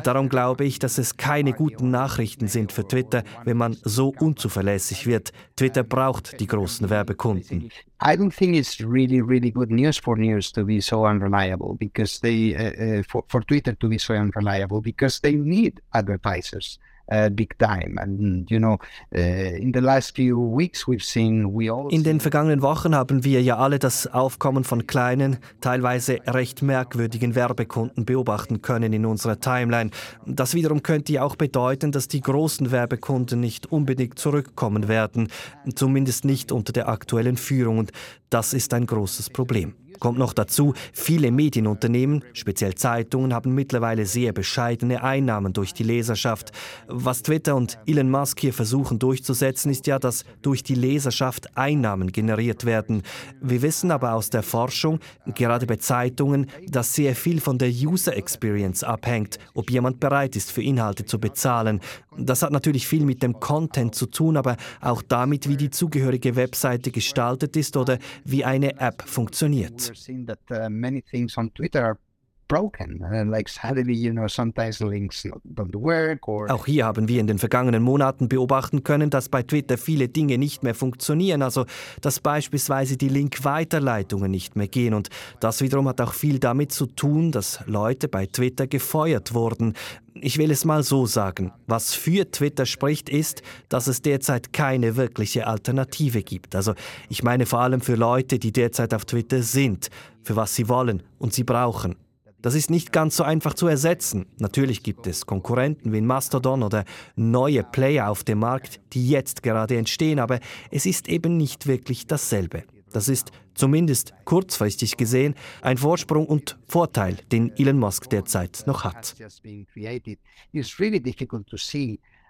Darum 0.03 0.27
glaube 0.27 0.65
ich, 0.65 0.79
dass 0.79 0.97
es 0.97 1.17
keine 1.17 1.53
guten 1.53 1.91
Nachrichten 1.91 2.47
sind 2.47 2.71
für 2.71 2.87
Twitter, 2.87 3.23
wenn 3.45 3.57
man 3.57 3.77
so 3.83 4.13
unzuverlässig 4.19 5.05
wird. 5.05 5.31
Twitter 5.55 5.83
braucht 5.83 6.39
die 6.39 6.47
großen 6.47 6.89
Werbekunden. 6.89 7.69
I 8.01 8.15
don't 8.15 8.35
think 8.35 8.55
it's 8.55 8.79
really, 8.79 9.21
really 9.21 9.51
good 9.51 9.71
news 9.71 9.97
for 9.97 10.17
news 10.17 10.51
to 10.51 10.65
be 10.65 10.81
so 10.81 11.05
unreliable 11.05 11.75
because 11.75 12.19
they, 12.21 12.55
uh, 12.55 12.99
uh, 12.99 13.03
for, 13.07 13.23
for 13.27 13.41
Twitter 13.45 13.77
to 13.77 13.87
be 13.87 13.97
so 13.97 14.13
unreliable 14.13 14.81
because 14.81 15.19
they 15.21 15.33
need 15.33 15.81
advertisers. 15.91 16.79
Uh, 17.09 17.29
big 17.29 17.57
time. 17.57 17.97
And 18.01 18.51
you 18.51 18.59
know, 18.59 18.79
uh, 19.15 19.17
in 19.17 19.71
the 19.73 19.79
last 19.79 20.13
few 20.13 20.37
weeks 20.37 20.85
we've 20.87 21.03
seen 21.03 21.53
we 21.53 21.71
all. 21.71 21.87
In 21.89 22.03
den 22.03 22.19
vergangenen 22.19 22.61
Wochen 22.61 22.93
haben 22.93 23.23
wir 23.23 23.41
ja 23.41 23.57
alle 23.57 23.79
das 23.79 24.07
Aufkommen 24.07 24.65
von 24.65 24.87
kleinen, 24.87 25.37
teilweise 25.61 26.19
recht 26.27 26.61
merkwürdigen 26.61 27.33
Werbekunden 27.33 28.03
beobachten 28.03 28.61
können 28.61 28.91
in 28.91 29.05
unserer 29.05 29.39
Timeline. 29.39 29.91
Das 30.25 30.53
wiederum 30.53 30.83
könnte 30.83 31.13
ja 31.13 31.23
auch 31.23 31.37
bedeuten, 31.37 31.93
dass 31.93 32.09
die 32.09 32.19
großen 32.19 32.71
Werbekunden 32.71 33.39
nicht 33.39 33.71
unbedingt 33.71 34.19
zurückkommen 34.19 34.89
werden, 34.89 35.29
zumindest 35.75 36.25
nicht 36.25 36.51
unter 36.51 36.73
der 36.73 36.89
aktuellen 36.89 37.37
Führung. 37.37 37.77
Und 37.77 37.91
das 38.29 38.53
ist 38.53 38.73
ein 38.73 38.85
großes 38.85 39.29
Problem. 39.29 39.75
Kommt 39.99 40.19
noch 40.19 40.33
dazu, 40.33 40.73
viele 40.93 41.31
Medienunternehmen, 41.31 42.23
speziell 42.33 42.75
Zeitungen, 42.75 43.33
haben 43.33 43.55
mittlerweile 43.55 44.05
sehr 44.05 44.33
bescheidene 44.33 45.03
Einnahmen 45.03 45.53
durch 45.53 45.73
die 45.73 45.83
Leserschaft. 45.83 46.51
Was 46.87 47.23
Twitter 47.23 47.55
und 47.55 47.79
Elon 47.85 48.09
Musk 48.09 48.39
hier 48.39 48.53
versuchen 48.53 48.99
durchzusetzen, 48.99 49.71
ist 49.71 49.87
ja, 49.87 49.99
dass 49.99 50.23
durch 50.41 50.63
die 50.63 50.75
Leserschaft 50.75 51.57
Einnahmen 51.57 52.11
generiert 52.11 52.65
werden. 52.65 53.03
Wir 53.41 53.61
wissen 53.61 53.91
aber 53.91 54.13
aus 54.13 54.29
der 54.29 54.43
Forschung, 54.43 54.99
gerade 55.35 55.65
bei 55.65 55.77
Zeitungen, 55.77 56.47
dass 56.67 56.93
sehr 56.93 57.15
viel 57.15 57.41
von 57.41 57.57
der 57.57 57.69
User 57.69 58.15
Experience 58.15 58.83
abhängt, 58.83 59.39
ob 59.53 59.71
jemand 59.71 59.99
bereit 59.99 60.35
ist, 60.35 60.51
für 60.51 60.61
Inhalte 60.61 61.05
zu 61.05 61.19
bezahlen. 61.19 61.81
Das 62.17 62.41
hat 62.41 62.51
natürlich 62.51 62.87
viel 62.87 63.05
mit 63.05 63.21
dem 63.21 63.39
Content 63.39 63.93
zu 63.93 64.07
tun, 64.07 64.37
aber 64.37 64.57
auch 64.81 65.01
damit, 65.01 65.47
wie 65.47 65.57
die 65.57 65.69
zugehörige 65.69 66.35
Webseite 66.35 66.91
gestaltet 66.91 67.55
ist 67.55 67.77
oder 67.77 67.99
wie 68.23 68.43
eine 68.43 68.79
App 68.79 69.03
funktioniert. 69.05 69.86
We're 69.87 69.93
seeing 69.95 70.25
that 70.25 70.39
uh, 70.51 70.69
many 70.69 71.01
things 71.01 71.37
on 71.37 71.49
Twitter 71.51 71.83
are 71.83 71.99
broken. 72.47 73.03
Uh, 73.03 73.25
like 73.29 73.49
suddenly, 73.49 73.93
you 73.93 74.11
know, 74.11 74.27
sometimes 74.27 74.79
links 74.79 75.25
don't 75.55 75.75
work 75.75 76.27
or 76.27 76.49
Auch 76.51 76.65
hier 76.65 76.85
haben 76.85 77.07
wir 77.07 77.19
in 77.19 77.27
den 77.27 77.39
vergangenen 77.39 77.83
Monaten 77.83 78.29
beobachten 78.29 78.83
können, 78.83 79.09
dass 79.09 79.29
bei 79.29 79.43
Twitter 79.43 79.77
viele 79.77 80.07
Dinge 80.07 80.37
nicht 80.37 80.63
mehr 80.63 80.75
funktionieren, 80.75 81.41
also 81.41 81.65
dass 82.01 82.19
beispielsweise 82.19 82.97
die 82.97 83.09
Link-Weiterleitungen 83.09 84.31
nicht 84.31 84.55
mehr 84.55 84.67
gehen 84.67 84.93
und 84.93 85.09
das 85.39 85.61
wiederum 85.61 85.87
hat 85.87 86.01
auch 86.01 86.13
viel 86.13 86.39
damit 86.39 86.71
zu 86.71 86.85
tun, 86.85 87.31
dass 87.31 87.59
Leute 87.65 88.07
bei 88.07 88.25
Twitter 88.25 88.67
gefeuert 88.67 89.33
wurden. 89.33 89.73
Ich 90.19 90.39
will 90.39 90.49
es 90.49 90.65
mal 90.65 90.81
so 90.81 91.05
sagen, 91.05 91.51
was 91.67 91.93
für 91.93 92.29
Twitter 92.31 92.65
spricht, 92.65 93.07
ist, 93.09 93.43
dass 93.69 93.85
es 93.87 94.01
derzeit 94.01 94.51
keine 94.51 94.95
wirkliche 94.95 95.45
Alternative 95.45 96.23
gibt. 96.23 96.55
Also 96.55 96.73
ich 97.07 97.21
meine 97.21 97.45
vor 97.45 97.59
allem 97.59 97.81
für 97.81 97.95
Leute, 97.95 98.39
die 98.39 98.51
derzeit 98.51 98.93
auf 98.95 99.05
Twitter 99.05 99.43
sind, 99.43 99.89
für 100.23 100.35
was 100.35 100.55
sie 100.55 100.69
wollen 100.69 101.03
und 101.19 101.33
sie 101.33 101.43
brauchen. 101.43 101.95
Das 102.41 102.53
ist 102.53 102.69
nicht 102.69 102.91
ganz 102.91 103.17
so 103.17 103.23
einfach 103.23 103.55
zu 103.55 103.67
ersetzen. 103.67 104.27
Natürlich 104.37 104.83
gibt 104.83 105.07
es 105.07 105.25
Konkurrenten 105.25 105.91
wie 105.91 106.01
Mastodon 106.01 106.61
oder 106.61 106.85
neue 107.15 107.63
Player 107.63 108.09
auf 108.09 108.23
dem 108.23 108.39
Markt, 108.39 108.79
die 108.93 109.09
jetzt 109.09 109.41
gerade 109.41 109.75
entstehen, 109.75 110.19
aber 110.19 110.39
es 110.69 110.85
ist 110.85 111.09
eben 111.09 111.35
nicht 111.35 111.65
wirklich 111.65 112.05
dasselbe. 112.05 112.63
Das 112.93 113.09
ist 113.09 113.31
zumindest 113.53 114.13
kurzfristig 114.23 114.97
gesehen 114.97 115.33
ein 115.61 115.77
Vorsprung 115.77 116.27
und 116.27 116.57
Vorteil, 116.67 117.17
den 117.31 117.51
Elon 117.57 117.79
Musk 117.79 118.09
derzeit 118.09 118.63
noch 118.65 118.83
hat. 118.83 119.15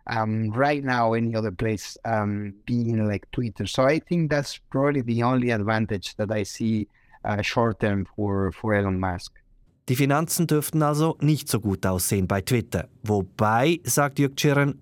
Um, 0.09 0.53
right 0.53 0.85
now 0.85 1.13
any 1.15 1.35
other 1.35 1.51
place 1.51 1.99
um, 2.05 2.53
being 2.65 3.05
like 3.05 3.29
Twitter. 3.33 3.67
So 3.67 3.83
I 3.83 3.99
think 3.99 4.31
that's 4.31 4.57
probably 4.69 5.01
the 5.01 5.21
only 5.21 5.51
advantage 5.51 6.15
that 6.15 6.31
I 6.31 6.45
see 6.45 6.87
uh, 7.25 7.41
short 7.41 7.81
term 7.81 8.05
for, 8.05 8.53
for 8.53 8.73
Elon 8.73 9.01
Musk. 9.01 9.33
Die 9.89 9.95
Finanzen 9.95 10.47
dürften 10.47 10.83
also 10.83 11.17
nicht 11.21 11.47
so 11.47 11.59
gut 11.59 11.85
aussehen 11.85 12.27
bei 12.27 12.41
Twitter. 12.41 12.89
Wobei, 13.03 13.79
sagt 13.83 14.19
Jörg 14.19 14.33
Schirren, 14.37 14.81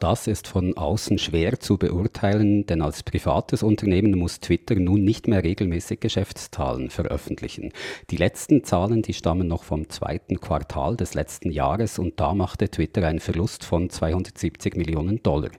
das 0.00 0.26
ist 0.26 0.48
von 0.48 0.76
außen 0.76 1.18
schwer 1.18 1.60
zu 1.60 1.76
beurteilen, 1.76 2.64
denn 2.64 2.80
als 2.80 3.02
privates 3.02 3.62
Unternehmen 3.62 4.18
muss 4.18 4.40
Twitter 4.40 4.74
nun 4.76 5.04
nicht 5.04 5.28
mehr 5.28 5.44
regelmäßig 5.44 6.00
Geschäftszahlen 6.00 6.88
veröffentlichen. 6.88 7.72
Die 8.10 8.16
letzten 8.16 8.64
Zahlen, 8.64 9.02
die 9.02 9.12
stammen 9.12 9.46
noch 9.46 9.62
vom 9.62 9.90
zweiten 9.90 10.40
Quartal 10.40 10.96
des 10.96 11.12
letzten 11.12 11.50
Jahres 11.50 11.98
und 11.98 12.18
da 12.18 12.34
machte 12.34 12.70
Twitter 12.70 13.06
einen 13.06 13.20
Verlust 13.20 13.62
von 13.62 13.90
270 13.90 14.74
Millionen 14.74 15.22
Dollar. 15.22 15.50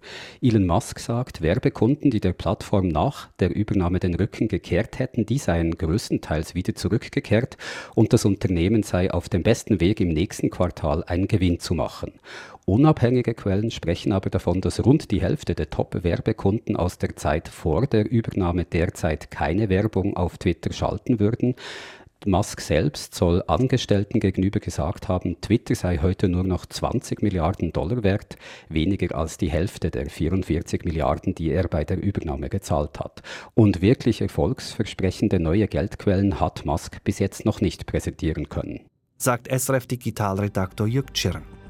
Elon 0.42 0.66
Musk 0.66 1.00
sagt, 1.00 1.42
Werbekunden, 1.44 2.10
die 2.10 2.20
der 2.20 2.34
Plattform 2.34 2.88
nach 2.88 3.30
der 3.40 3.56
Übernahme 3.56 4.00
den 4.00 4.16
Rücken 4.16 4.48
gekehrt 4.48 4.98
hätten, 4.98 5.28
die 5.28 5.38
seien 5.38 5.78
größtenteils 5.78 6.56
wieder 6.56 6.74
zurückgekehrt 6.74 7.58
und 7.94 8.12
das 8.12 8.26
Unternehmen 8.26 8.82
sei 8.82 9.12
auf 9.12 9.30
dem 9.30 9.44
besten 9.44 9.80
Weg 9.80 10.02
im 10.02 10.10
nächsten 10.10 10.50
Quartal 10.50 11.04
einen 11.04 11.28
Gewinn 11.28 11.60
zu 11.60 11.76
machen. 11.76 12.14
Unabhängige 12.66 13.34
Quellen 13.34 13.72
sprechen 13.72 14.12
aber 14.12 14.30
davon, 14.32 14.62
dass 14.62 14.84
rund 14.84 15.12
die 15.12 15.22
Hälfte 15.22 15.56
der 15.56 15.70
Top-Werbekunden 15.70 16.76
aus 16.76 16.98
der 16.98 17.16
Zeit 17.16 17.48
vor 17.48 17.86
der 17.86 18.10
Übernahme 18.10 18.66
derzeit 18.66 19.30
keine 19.30 19.70
Werbung 19.70 20.18
auf 20.18 20.38
Twitter 20.38 20.74
schalten 20.74 21.20
würden. 21.20 21.56
Musk 22.26 22.62
selbst 22.62 23.16
soll 23.16 23.44
Angestellten 23.48 24.20
gegenüber 24.20 24.60
gesagt 24.60 25.08
haben, 25.08 25.42
Twitter 25.42 25.74
sei 25.74 25.98
heute 25.98 26.30
nur 26.30 26.44
noch 26.44 26.68
20 26.68 27.24
Milliarden 27.24 27.74
Dollar 27.74 28.04
wert, 28.04 28.38
weniger 28.70 29.16
als 29.16 29.38
die 29.38 29.50
Hälfte 29.50 29.90
der 29.90 30.08
44 30.08 30.86
Milliarden, 30.86 31.34
die 31.34 31.50
er 31.52 31.68
bei 31.68 31.84
der 31.84 32.02
Übernahme 32.02 32.50
gezahlt 32.50 33.00
hat. 33.00 33.24
Und 33.56 33.82
wirklich 33.82 34.22
erfolgsversprechende 34.22 35.40
neue 35.40 35.68
Geldquellen 35.68 36.40
hat 36.40 36.66
Musk 36.66 37.04
bis 37.04 37.18
jetzt 37.18 37.46
noch 37.46 37.60
nicht 37.60 37.88
präsentieren 37.88 38.50
können. 38.50 38.82
Sagt 39.18 39.48
SRF 39.48 39.88
Digitalredaktor 39.88 40.88
Jürg 40.88 41.14
Tschirn. 41.14 41.61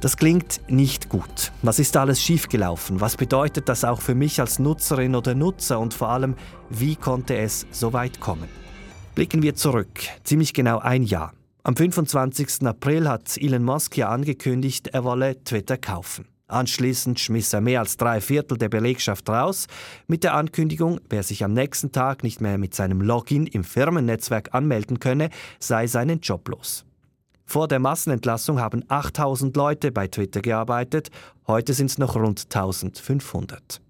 Das 0.00 0.16
klingt 0.16 0.60
nicht 0.68 1.08
gut. 1.08 1.50
Was 1.62 1.80
ist 1.80 1.96
alles 1.96 2.22
schiefgelaufen? 2.22 3.00
Was 3.00 3.16
bedeutet 3.16 3.68
das 3.68 3.84
auch 3.84 4.00
für 4.00 4.14
mich 4.14 4.40
als 4.40 4.60
Nutzerin 4.60 5.16
oder 5.16 5.34
Nutzer? 5.34 5.80
Und 5.80 5.92
vor 5.92 6.10
allem, 6.10 6.36
wie 6.70 6.94
konnte 6.94 7.36
es 7.36 7.66
so 7.72 7.92
weit 7.92 8.20
kommen? 8.20 8.48
Blicken 9.16 9.42
wir 9.42 9.56
zurück, 9.56 9.98
ziemlich 10.22 10.54
genau 10.54 10.78
ein 10.78 11.02
Jahr. 11.02 11.32
Am 11.64 11.74
25. 11.74 12.64
April 12.64 13.08
hat 13.08 13.36
Elon 13.38 13.64
Musk 13.64 13.96
ja 13.96 14.08
angekündigt, 14.08 14.86
er 14.86 15.02
wolle 15.02 15.42
Twitter 15.42 15.76
kaufen. 15.76 16.26
Anschließend 16.46 17.18
schmiss 17.18 17.52
er 17.52 17.60
mehr 17.60 17.80
als 17.80 17.96
drei 17.96 18.20
Viertel 18.20 18.56
der 18.56 18.68
Belegschaft 18.68 19.28
raus, 19.28 19.66
mit 20.06 20.22
der 20.22 20.34
Ankündigung, 20.34 21.00
wer 21.10 21.24
sich 21.24 21.42
am 21.42 21.52
nächsten 21.52 21.90
Tag 21.90 22.22
nicht 22.22 22.40
mehr 22.40 22.56
mit 22.56 22.72
seinem 22.72 23.02
Login 23.02 23.48
im 23.48 23.64
Firmennetzwerk 23.64 24.54
anmelden 24.54 25.00
könne, 25.00 25.30
sei 25.58 25.88
seinen 25.88 26.20
Job 26.20 26.48
los. 26.48 26.86
Vor 27.50 27.66
der 27.66 27.78
Massenentlassung 27.78 28.60
haben 28.60 28.84
8000 28.88 29.56
Leute 29.56 29.90
bei 29.90 30.06
Twitter 30.06 30.42
gearbeitet, 30.42 31.08
heute 31.46 31.72
sind 31.72 31.86
es 31.86 31.96
noch 31.96 32.14
rund 32.14 32.44
1500. 32.44 33.80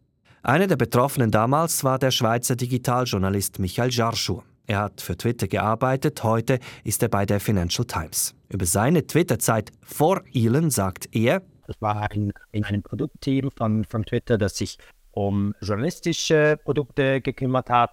Einer 0.44 0.68
der 0.68 0.76
Betroffenen 0.76 1.32
damals 1.32 1.82
war 1.82 1.98
der 1.98 2.12
Schweizer 2.12 2.54
Digitaljournalist 2.54 3.58
Michael 3.58 3.90
Jarschur. 3.90 4.44
Er 4.68 4.78
hat 4.78 5.00
für 5.00 5.16
Twitter 5.16 5.48
gearbeitet, 5.48 6.22
heute 6.22 6.60
ist 6.84 7.02
er 7.02 7.08
bei 7.08 7.26
der 7.26 7.40
Financial 7.40 7.84
Times. 7.84 8.32
Über 8.48 8.64
seine 8.64 9.04
Twitter-Zeit 9.04 9.72
vor 9.82 10.22
Elon 10.32 10.70
sagt 10.70 11.08
er, 11.10 11.42
das 11.66 11.74
war 11.80 12.08
ein, 12.12 12.32
in 12.52 12.64
einem 12.64 12.84
Produktteam 12.84 13.50
von, 13.50 13.84
von 13.84 14.04
Twitter, 14.04 14.38
das 14.38 14.56
sich 14.56 14.78
um 15.10 15.52
journalistische 15.60 16.60
Produkte 16.62 17.20
gekümmert 17.20 17.70
hat 17.70 17.90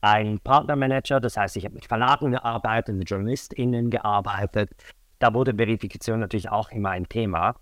ein 0.00 0.38
Partnermanager, 0.40 1.20
das 1.20 1.36
heißt, 1.36 1.56
ich 1.56 1.64
habe 1.64 1.74
mit 1.74 1.86
Verlagen 1.86 2.30
gearbeitet, 2.32 2.96
mit 2.96 3.10
JournalistInnen 3.10 3.90
gearbeitet. 3.90 4.70
Da 5.18 5.32
wurde 5.34 5.54
Verifikation 5.54 6.20
natürlich 6.20 6.50
auch 6.50 6.70
immer 6.70 6.90
ein 6.90 7.08
Thema. 7.08 7.56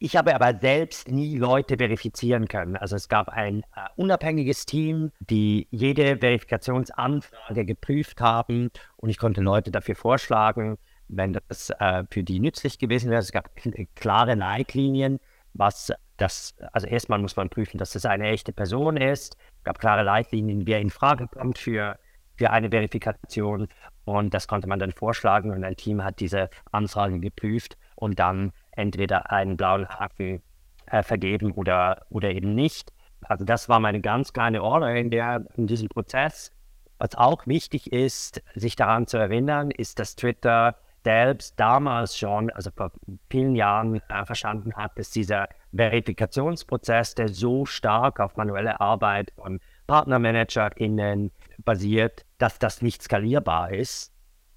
Ich 0.00 0.16
habe 0.16 0.34
aber 0.34 0.56
selbst 0.60 1.08
nie 1.08 1.36
Leute 1.36 1.76
verifizieren 1.76 2.46
können. 2.46 2.76
Also 2.76 2.94
es 2.94 3.08
gab 3.08 3.28
ein 3.30 3.62
äh, 3.74 3.88
unabhängiges 3.96 4.64
Team, 4.64 5.10
die 5.18 5.66
jede 5.70 6.18
Verifikationsanfrage 6.18 7.64
geprüft 7.64 8.20
haben 8.20 8.70
und 8.96 9.08
ich 9.08 9.18
konnte 9.18 9.40
Leute 9.40 9.72
dafür 9.72 9.96
vorschlagen, 9.96 10.78
wenn 11.08 11.32
das 11.32 11.70
äh, 11.80 12.04
für 12.10 12.22
die 12.22 12.38
nützlich 12.38 12.78
gewesen 12.78 13.10
wäre. 13.10 13.20
Es 13.20 13.32
gab 13.32 13.50
klare 13.96 14.36
Leitlinien, 14.36 15.18
was 15.54 15.92
das, 16.16 16.54
also 16.72 16.86
erstmal 16.86 17.18
muss 17.18 17.34
man 17.34 17.48
prüfen, 17.48 17.78
dass 17.78 17.96
es 17.96 18.04
eine 18.04 18.28
echte 18.28 18.52
Person 18.52 18.96
ist. 18.96 19.36
Gab 19.64 19.78
klare 19.78 20.02
Leitlinien, 20.02 20.66
wer 20.66 20.80
in 20.80 20.90
Frage 20.90 21.28
kommt 21.28 21.58
für, 21.58 21.98
für 22.36 22.50
eine 22.50 22.70
Verifikation 22.70 23.68
und 24.04 24.32
das 24.32 24.48
konnte 24.48 24.68
man 24.68 24.78
dann 24.78 24.92
vorschlagen 24.92 25.50
und 25.50 25.64
ein 25.64 25.76
Team 25.76 26.02
hat 26.02 26.20
diese 26.20 26.48
Anfragen 26.72 27.20
geprüft 27.20 27.76
und 27.94 28.18
dann 28.18 28.52
entweder 28.72 29.30
einen 29.30 29.56
blauen 29.56 29.88
Haken 29.88 30.42
äh, 30.86 31.02
vergeben 31.02 31.52
oder, 31.52 32.06
oder 32.08 32.30
eben 32.30 32.54
nicht. 32.54 32.92
Also 33.22 33.44
das 33.44 33.68
war 33.68 33.80
meine 33.80 34.00
ganz 34.00 34.32
kleine 34.32 34.62
Order 34.62 34.94
in, 34.94 35.10
der, 35.10 35.44
in 35.56 35.66
diesem 35.66 35.88
Prozess. 35.88 36.52
Was 36.98 37.14
auch 37.14 37.46
wichtig 37.46 37.92
ist, 37.92 38.42
sich 38.54 38.76
daran 38.76 39.06
zu 39.06 39.18
erinnern, 39.18 39.70
ist, 39.70 39.98
dass 39.98 40.16
Twitter 40.16 40.76
selbst 41.08 41.58
damals 41.58 42.18
schon, 42.18 42.50
also 42.50 42.70
vor 42.70 42.92
vielen 43.30 43.56
Jahren, 43.56 44.02
äh, 44.10 44.26
verstanden 44.26 44.74
hat, 44.74 44.98
dass 44.98 45.10
dieser 45.10 45.48
Verifikationsprozess, 45.74 47.14
der 47.14 47.30
so 47.30 47.64
stark 47.64 48.20
auf 48.20 48.36
manuelle 48.36 48.78
Arbeit 48.78 49.32
von 49.34 49.58
PartnermanagerInnen 49.86 51.30
basiert, 51.64 52.26
dass 52.36 52.58
das 52.58 52.82
nicht 52.82 53.02
skalierbar 53.02 53.72
ist 53.72 54.12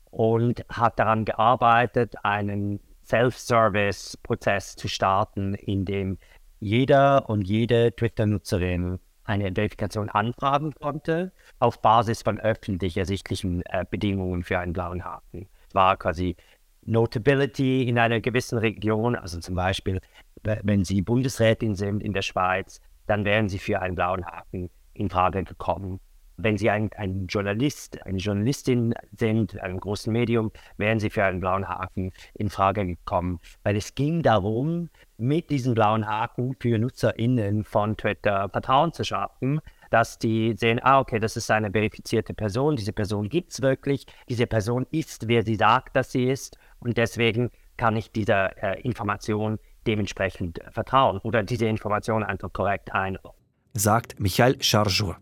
und 0.10 0.65
hat 0.67 1.00
daran 1.00 1.24
gearbeitet, 1.24 2.15
einen 2.24 2.81
Self-Service-Prozess 3.05 4.75
zu 4.75 4.89
starten, 4.89 5.53
in 5.53 5.86
dem 5.86 6.17
jeder 6.60 7.29
und 7.29 7.43
jede 7.48 7.96
Twitter-Nutzerin 7.96 9.00
eine 9.24 9.53
Verifikation 9.53 10.10
anfragen 10.10 10.74
konnte, 10.74 11.31
auf 11.60 11.81
Basis 11.81 12.24
von 12.24 12.41
öffentlich 12.41 12.98
ersichtlichen 12.98 13.63
äh, 13.67 13.86
Bedingungen 13.89 14.43
für 14.43 14.60
einen 14.60 14.74
blauen 14.74 15.05
Haken. 15.05 15.48
War 15.75 15.97
quasi 15.97 16.35
Notability 16.83 17.87
in 17.87 17.99
einer 17.99 18.19
gewissen 18.21 18.57
Region, 18.57 19.15
also 19.15 19.39
zum 19.39 19.55
Beispiel, 19.55 19.99
wenn 20.43 20.83
Sie 20.83 21.01
Bundesrätin 21.01 21.75
sind 21.75 22.01
in 22.01 22.13
der 22.13 22.23
Schweiz, 22.23 22.81
dann 23.05 23.25
wären 23.25 23.49
Sie 23.49 23.59
für 23.59 23.81
einen 23.81 23.95
blauen 23.95 24.25
Haken 24.25 24.69
in 24.93 25.09
Frage 25.09 25.43
gekommen. 25.43 25.99
Wenn 26.37 26.57
Sie 26.57 26.71
ein, 26.71 26.89
ein 26.97 27.27
Journalist, 27.27 28.03
eine 28.03 28.17
Journalistin 28.17 28.95
sind, 29.15 29.61
einem 29.61 29.79
großen 29.79 30.11
Medium, 30.11 30.51
wären 30.77 30.99
Sie 30.99 31.11
für 31.11 31.23
einen 31.23 31.39
blauen 31.39 31.67
Haken 31.67 32.11
in 32.33 32.49
Frage 32.49 32.85
gekommen. 32.85 33.39
Weil 33.63 33.75
es 33.75 33.93
ging 33.93 34.23
darum, 34.23 34.89
mit 35.17 35.51
diesem 35.51 35.75
blauen 35.75 36.07
Haken 36.07 36.55
für 36.59 36.79
NutzerInnen 36.79 37.63
von 37.63 37.95
Twitter 37.95 38.49
Vertrauen 38.49 38.91
zu 38.91 39.03
schaffen, 39.03 39.61
dass 39.91 40.17
die 40.17 40.55
sehen, 40.57 40.79
ah, 40.81 41.00
okay, 41.00 41.19
das 41.19 41.38
ist 41.38 41.51
eine 41.51 41.69
verifizierte 41.69 42.33
Person, 42.33 42.75
diese 42.75 42.93
Person 42.93 43.29
gibt 43.29 43.51
es 43.51 43.62
wirklich, 43.62 44.05
diese 44.27 44.48
Person 44.48 44.88
ist, 44.89 45.27
wer 45.27 45.43
sie 45.43 45.55
sagt, 45.55 45.95
dass 45.95 46.12
sie 46.12 46.25
ist 46.25 46.57
und 46.79 46.98
deswegen 46.98 47.51
kann 47.77 47.95
ich 47.95 48.12
dieser 48.12 48.57
äh, 48.63 48.81
Information 48.81 49.60
dementsprechend 49.86 50.60
vertrauen 50.71 51.19
oder 51.19 51.43
diese 51.43 51.65
Information 51.65 52.24
einfach 52.24 52.51
korrekt 52.53 52.93
einordnen. 52.93 53.45
Sagt 53.74 54.19
Michael 54.19 54.62
Charjour. 54.62 55.17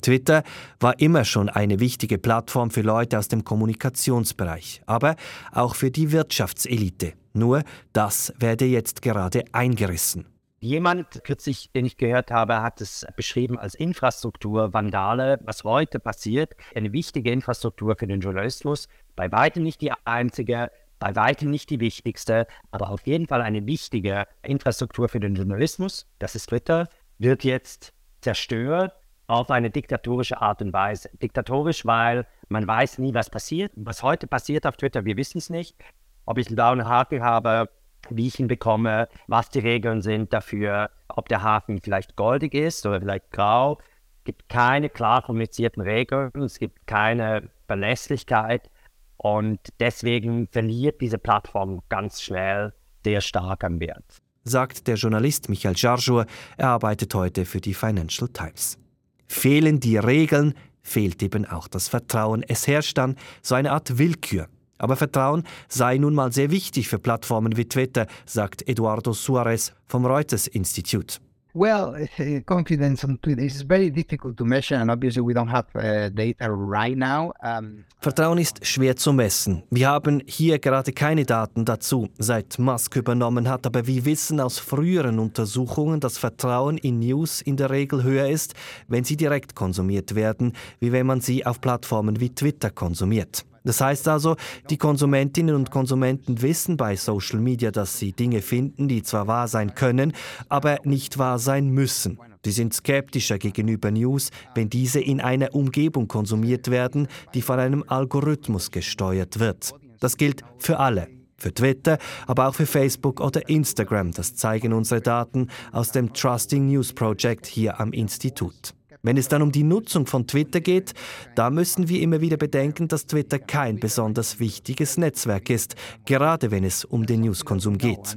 Twitter 0.00 0.42
war 0.80 0.98
immer 1.00 1.24
schon 1.24 1.48
eine 1.48 1.80
wichtige 1.80 2.18
Plattform 2.18 2.70
für 2.70 2.82
Leute 2.82 3.18
aus 3.18 3.28
dem 3.28 3.42
Kommunikationsbereich, 3.42 4.82
aber 4.86 5.16
auch 5.50 5.74
für 5.74 5.90
die 5.90 6.12
Wirtschaftselite. 6.12 7.14
Nur 7.32 7.62
das 7.92 8.34
werde 8.38 8.66
jetzt 8.66 9.00
gerade 9.00 9.44
eingerissen. 9.52 10.26
Jemand 10.64 11.22
kürzlich, 11.24 11.70
den 11.72 11.84
ich 11.84 11.98
gehört 11.98 12.30
habe, 12.30 12.62
hat 12.62 12.80
es 12.80 13.06
beschrieben 13.16 13.58
als 13.58 13.74
Infrastrukturvandale, 13.74 15.38
was 15.44 15.62
heute 15.62 16.00
passiert. 16.00 16.54
Eine 16.74 16.94
wichtige 16.94 17.30
Infrastruktur 17.30 17.96
für 17.96 18.06
den 18.06 18.20
Journalismus, 18.20 18.88
bei 19.14 19.30
weitem 19.30 19.62
nicht 19.62 19.82
die 19.82 19.92
einzige, 20.06 20.70
bei 20.98 21.14
weitem 21.14 21.50
nicht 21.50 21.68
die 21.68 21.80
wichtigste, 21.80 22.46
aber 22.70 22.88
auf 22.88 23.06
jeden 23.06 23.26
Fall 23.26 23.42
eine 23.42 23.66
wichtige 23.66 24.24
Infrastruktur 24.40 25.10
für 25.10 25.20
den 25.20 25.34
Journalismus. 25.34 26.06
Das 26.18 26.34
ist 26.34 26.46
Twitter, 26.46 26.88
wird 27.18 27.44
jetzt 27.44 27.92
zerstört 28.22 28.94
auf 29.26 29.50
eine 29.50 29.68
diktatorische 29.68 30.40
Art 30.40 30.62
und 30.62 30.72
Weise. 30.72 31.10
Diktatorisch, 31.20 31.84
weil 31.84 32.26
man 32.48 32.66
weiß 32.66 32.96
nie, 33.00 33.12
was 33.12 33.28
passiert. 33.28 33.70
Was 33.76 34.02
heute 34.02 34.26
passiert 34.26 34.66
auf 34.66 34.78
Twitter, 34.78 35.04
wir 35.04 35.18
wissen 35.18 35.36
es 35.36 35.50
nicht. 35.50 35.76
Ob 36.24 36.38
ich 36.38 36.46
einen 36.46 36.56
blauen 36.56 36.86
Haken 36.86 37.22
habe, 37.22 37.68
wie 38.10 38.26
ich 38.26 38.40
ihn 38.40 38.48
bekomme, 38.48 39.08
was 39.26 39.50
die 39.50 39.60
Regeln 39.60 40.02
sind 40.02 40.32
dafür, 40.32 40.90
ob 41.08 41.28
der 41.28 41.42
Haken 41.42 41.80
vielleicht 41.80 42.16
goldig 42.16 42.54
ist 42.54 42.84
oder 42.86 43.00
vielleicht 43.00 43.30
grau. 43.30 43.78
Es 44.18 44.24
gibt 44.24 44.48
keine 44.48 44.88
klar 44.88 45.22
kommunizierten 45.22 45.82
Regeln, 45.82 46.30
es 46.40 46.58
gibt 46.58 46.86
keine 46.86 47.50
Verlässlichkeit 47.66 48.70
und 49.16 49.60
deswegen 49.80 50.48
verliert 50.48 51.00
diese 51.00 51.18
Plattform 51.18 51.82
ganz 51.88 52.22
schnell 52.22 52.72
sehr 53.04 53.20
stark 53.20 53.64
an 53.64 53.80
Wert. 53.80 54.04
Sagt 54.44 54.86
der 54.86 54.96
Journalist 54.96 55.48
Michael 55.48 55.74
Jarjour, 55.76 56.26
er 56.56 56.68
arbeitet 56.68 57.14
heute 57.14 57.46
für 57.46 57.60
die 57.60 57.74
Financial 57.74 58.28
Times. 58.28 58.78
Fehlen 59.26 59.80
die 59.80 59.96
Regeln, 59.96 60.54
fehlt 60.82 61.22
eben 61.22 61.46
auch 61.46 61.66
das 61.68 61.88
Vertrauen. 61.88 62.42
Es 62.42 62.66
herrscht 62.66 62.98
dann 62.98 63.16
so 63.40 63.54
eine 63.54 63.72
Art 63.72 63.98
Willkür. 63.98 64.48
Aber 64.78 64.96
Vertrauen 64.96 65.44
sei 65.68 65.98
nun 65.98 66.14
mal 66.14 66.32
sehr 66.32 66.50
wichtig 66.50 66.88
für 66.88 66.98
Plattformen 66.98 67.56
wie 67.56 67.68
Twitter, 67.68 68.06
sagt 68.26 68.66
Eduardo 68.68 69.12
Suarez 69.12 69.72
vom 69.86 70.06
Reuters 70.06 70.46
Institut. 70.46 71.20
Well, 71.56 72.08
confidence 72.46 73.04
on 73.04 73.16
Twitter 73.22 73.42
is 73.44 73.62
very 73.62 73.88
difficult 73.88 74.36
to 74.38 74.44
measure, 74.44 74.74
and 74.74 74.90
obviously 74.90 75.22
we 75.22 75.32
don't 75.34 75.48
have 75.48 75.66
uh, 75.76 76.10
data 76.10 76.50
right 76.50 76.98
now. 76.98 77.32
Um, 77.44 77.84
Vertrauen 78.00 78.38
ist 78.38 78.66
schwer 78.66 78.96
zu 78.96 79.12
messen. 79.12 79.62
Wir 79.70 79.88
haben 79.88 80.20
hier 80.26 80.58
gerade 80.58 80.92
keine 80.92 81.24
Daten 81.24 81.64
dazu, 81.64 82.08
seit 82.18 82.58
Musk 82.58 82.96
übernommen 82.96 83.48
hat, 83.48 83.66
aber 83.66 83.86
wir 83.86 84.04
wissen 84.04 84.40
aus 84.40 84.58
früheren 84.58 85.20
Untersuchungen, 85.20 86.00
dass 86.00 86.18
Vertrauen 86.18 86.76
in 86.76 86.98
News 86.98 87.40
in 87.40 87.56
der 87.56 87.70
Regel 87.70 88.02
höher 88.02 88.28
ist, 88.28 88.54
wenn 88.88 89.04
sie 89.04 89.16
direkt 89.16 89.54
konsumiert 89.54 90.16
werden, 90.16 90.54
wie 90.80 90.90
wenn 90.90 91.06
man 91.06 91.20
sie 91.20 91.46
auf 91.46 91.60
Plattformen 91.60 92.18
wie 92.18 92.34
Twitter 92.34 92.70
konsumiert. 92.70 93.44
Das 93.64 93.80
heißt 93.80 94.08
also, 94.08 94.36
die 94.70 94.76
Konsumentinnen 94.76 95.54
und 95.54 95.70
Konsumenten 95.70 96.42
wissen 96.42 96.76
bei 96.76 96.96
Social 96.96 97.40
Media, 97.40 97.70
dass 97.70 97.98
sie 97.98 98.12
Dinge 98.12 98.42
finden, 98.42 98.88
die 98.88 99.02
zwar 99.02 99.26
wahr 99.26 99.48
sein 99.48 99.74
können, 99.74 100.12
aber 100.48 100.78
nicht 100.84 101.18
wahr 101.18 101.38
sein 101.38 101.70
müssen. 101.70 102.18
Sie 102.44 102.50
sind 102.50 102.74
skeptischer 102.74 103.38
gegenüber 103.38 103.90
News, 103.90 104.30
wenn 104.54 104.68
diese 104.68 105.00
in 105.00 105.22
einer 105.22 105.54
Umgebung 105.54 106.08
konsumiert 106.08 106.70
werden, 106.70 107.08
die 107.32 107.40
von 107.40 107.58
einem 107.58 107.84
Algorithmus 107.88 108.70
gesteuert 108.70 109.40
wird. 109.40 109.72
Das 109.98 110.18
gilt 110.18 110.42
für 110.58 110.78
alle. 110.78 111.08
Für 111.36 111.52
Twitter, 111.52 111.98
aber 112.26 112.48
auch 112.48 112.54
für 112.54 112.64
Facebook 112.64 113.20
oder 113.20 113.48
Instagram. 113.48 114.12
Das 114.12 114.34
zeigen 114.34 114.72
unsere 114.72 115.00
Daten 115.00 115.48
aus 115.72 115.90
dem 115.90 116.12
Trusting 116.12 116.68
News 116.68 116.92
Project 116.92 117.46
hier 117.46 117.80
am 117.80 117.92
Institut. 117.92 118.72
Wenn 119.04 119.18
es 119.18 119.28
dann 119.28 119.42
um 119.42 119.52
die 119.52 119.62
Nutzung 119.62 120.06
von 120.06 120.26
Twitter 120.26 120.60
geht, 120.60 120.94
da 121.34 121.50
müssen 121.50 121.88
wir 121.90 122.00
immer 122.00 122.22
wieder 122.22 122.38
bedenken, 122.38 122.88
dass 122.88 123.06
Twitter 123.06 123.38
kein 123.38 123.78
besonders 123.78 124.40
wichtiges 124.40 124.96
Netzwerk 124.96 125.50
ist, 125.50 125.76
gerade 126.06 126.50
wenn 126.50 126.64
es 126.64 126.86
um 126.86 127.04
den 127.04 127.20
Newskonsum 127.20 127.76
geht. 127.78 128.16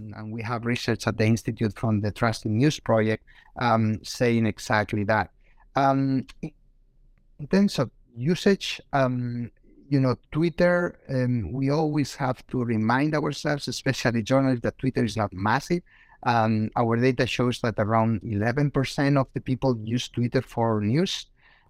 In 7.40 7.48
terms 7.50 7.78
of 7.78 7.92
usage, 8.18 8.82
um, 8.94 9.52
you 9.90 10.00
know, 10.00 10.16
Twitter, 10.32 10.96
um, 11.08 11.54
we 11.54 11.70
always 11.70 12.16
have 12.16 12.42
to 12.48 12.64
remind 12.64 13.14
ourselves, 13.14 13.68
especially 13.68 14.24
journalists, 14.24 14.64
that 14.64 14.78
Twitter 14.80 15.04
is 15.04 15.16
not 15.16 15.32
massive. 15.34 15.84
Um, 16.28 16.70
our 16.76 16.98
data 16.98 17.26
shows 17.26 17.62
that 17.62 17.76
around 17.80 18.22
11% 18.22 19.18
of 19.18 19.28
the 19.34 19.40
people 19.40 19.78
use 19.82 20.10
Twitter 20.10 20.42
for 20.42 20.82
news. 20.82 21.28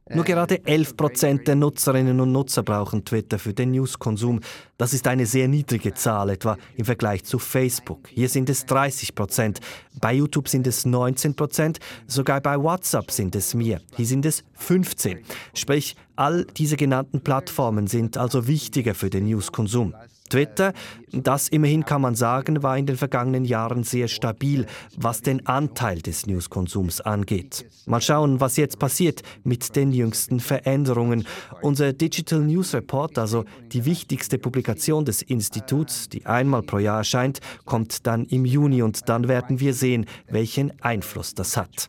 Nur 0.09 0.23
gerade 0.23 0.65
11 0.65 0.95
Prozent 0.95 1.47
der 1.47 1.55
Nutzerinnen 1.55 2.19
und 2.21 2.31
Nutzer 2.31 2.63
brauchen 2.63 3.03
Twitter 3.03 3.37
für 3.39 3.53
den 3.53 3.71
Newskonsum. 3.71 4.39
Das 4.77 4.93
ist 4.93 5.05
eine 5.07 5.25
sehr 5.25 5.47
niedrige 5.47 5.93
Zahl, 5.93 6.29
etwa 6.29 6.57
im 6.75 6.85
Vergleich 6.85 7.25
zu 7.25 7.39
Facebook. 7.39 8.07
Hier 8.07 8.29
sind 8.29 8.49
es 8.49 8.65
30 8.65 9.15
Prozent. 9.15 9.59
Bei 9.99 10.13
YouTube 10.13 10.47
sind 10.47 10.65
es 10.65 10.85
19 10.85 11.35
Prozent. 11.35 11.79
Sogar 12.07 12.39
bei 12.39 12.57
WhatsApp 12.57 13.11
sind 13.11 13.35
es 13.35 13.53
mehr. 13.53 13.81
Hier 13.95 14.05
sind 14.05 14.25
es 14.25 14.43
15. 14.55 15.19
Sprich, 15.53 15.95
all 16.15 16.45
diese 16.45 16.77
genannten 16.77 17.21
Plattformen 17.21 17.87
sind 17.87 18.17
also 18.17 18.47
wichtiger 18.47 18.95
für 18.95 19.09
den 19.09 19.25
Newskonsum. 19.25 19.93
Twitter, 20.29 20.73
das 21.11 21.47
immerhin 21.47 21.85
kann 21.85 22.01
man 22.01 22.15
sagen, 22.15 22.63
war 22.63 22.77
in 22.77 22.85
den 22.85 22.97
vergangenen 22.97 23.45
Jahren 23.45 23.83
sehr 23.83 24.07
stabil, 24.07 24.65
was 24.95 25.21
den 25.21 25.45
Anteil 25.47 26.01
des 26.01 26.25
Newskonsums 26.25 27.01
angeht. 27.01 27.65
Mal 27.85 28.01
schauen, 28.01 28.39
was 28.39 28.57
jetzt 28.57 28.79
passiert 28.79 29.21
mit 29.43 29.75
den 29.75 29.91
jüngsten 29.91 30.39
Veränderungen. 30.39 31.25
Unser 31.61 31.93
Digital 31.93 32.39
News 32.39 32.73
Report, 32.73 33.17
also 33.17 33.45
die 33.71 33.85
wichtigste 33.85 34.37
Publikation 34.37 35.05
des 35.05 35.21
Instituts, 35.21 36.09
die 36.09 36.25
einmal 36.25 36.63
pro 36.63 36.79
Jahr 36.79 36.97
erscheint, 36.97 37.39
kommt 37.65 38.05
dann 38.05 38.25
im 38.25 38.45
Juni 38.45 38.81
und 38.81 39.07
dann 39.09 39.27
werden 39.27 39.59
wir 39.59 39.73
sehen, 39.73 40.05
welchen 40.27 40.79
Einfluss 40.81 41.33
das 41.33 41.55
hat. 41.57 41.87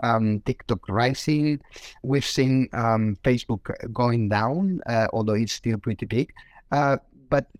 Um, 0.00 0.40
TikTok 0.40 0.88
rising. 0.88 1.60
We've 2.02 2.24
seen 2.24 2.68
um, 2.72 3.16
Facebook 3.24 3.70
going 3.92 4.28
down, 4.28 4.80
uh, 4.86 5.08
although 5.12 5.34
it's 5.34 5.52
still 5.52 5.78
pretty 5.78 6.06
big. 6.06 6.32
Uh, 6.70 6.98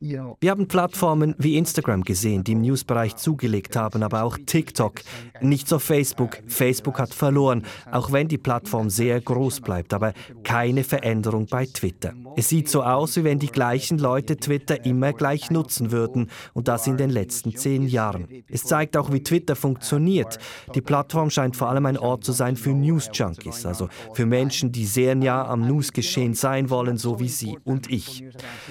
wir 0.01 0.51
haben 0.51 0.69
Plattformen 0.69 1.35
wie 1.39 1.57
Instagram 1.57 2.03
gesehen, 2.03 2.43
die 2.45 2.53
im 2.53 2.63
Newsbereich 2.63 3.17
zugelegt 3.17 3.77
haben, 3.77 4.03
aber 4.03 4.23
auch 4.23 4.39
TikTok. 4.39 5.01
Nicht 5.41 5.69
so 5.69 5.79
Facebook. 5.79 6.39
Facebook 6.47 6.99
hat 6.99 7.13
verloren, 7.13 7.65
auch 7.91 8.13
wenn 8.13 8.29
die 8.29 8.39
Plattform 8.39 8.91
sehr 8.91 9.21
groß 9.21 9.61
bleibt, 9.61 9.93
aber 9.93 10.15
keine 10.43 10.85
Veränderung 10.85 11.47
bei 11.47 11.67
Twitter. 11.67 12.15
Es 12.37 12.49
sieht 12.49 12.69
so 12.69 12.83
aus, 12.83 13.17
wie 13.17 13.25
wenn 13.25 13.39
die 13.39 13.49
gleichen 13.49 13.99
Leute 13.99 14.37
Twitter 14.37 14.85
immer 14.85 15.13
gleich 15.13 15.51
nutzen 15.51 15.93
würden 15.93 16.31
und 16.55 16.69
das 16.69 16.87
in 16.87 16.97
den 16.97 17.11
letzten 17.11 17.55
zehn 17.55 17.87
Jahren. 17.87 18.29
Es 18.49 18.65
zeigt 18.65 18.97
auch, 18.97 19.13
wie 19.13 19.23
Twitter 19.23 19.57
funktioniert. 19.57 20.39
Die 20.75 20.81
Plattform 20.81 21.31
scheint 21.31 21.57
vor 21.57 21.69
allem 21.69 21.87
ein 21.87 21.99
Ort 21.99 22.25
zu 22.25 22.33
sein 22.33 22.57
für 22.57 22.71
News-Junkies, 22.71 23.67
also 23.67 23.89
für 24.15 24.27
Menschen, 24.27 24.73
die 24.73 24.87
sehr 24.87 25.15
nah 25.15 25.47
am 25.47 25.67
Newsgeschehen 25.67 26.35
sein 26.35 26.71
wollen, 26.71 26.97
so 26.97 27.21
wie 27.21 27.29
Sie 27.29 27.59
und 27.65 27.91
ich. 27.91 28.25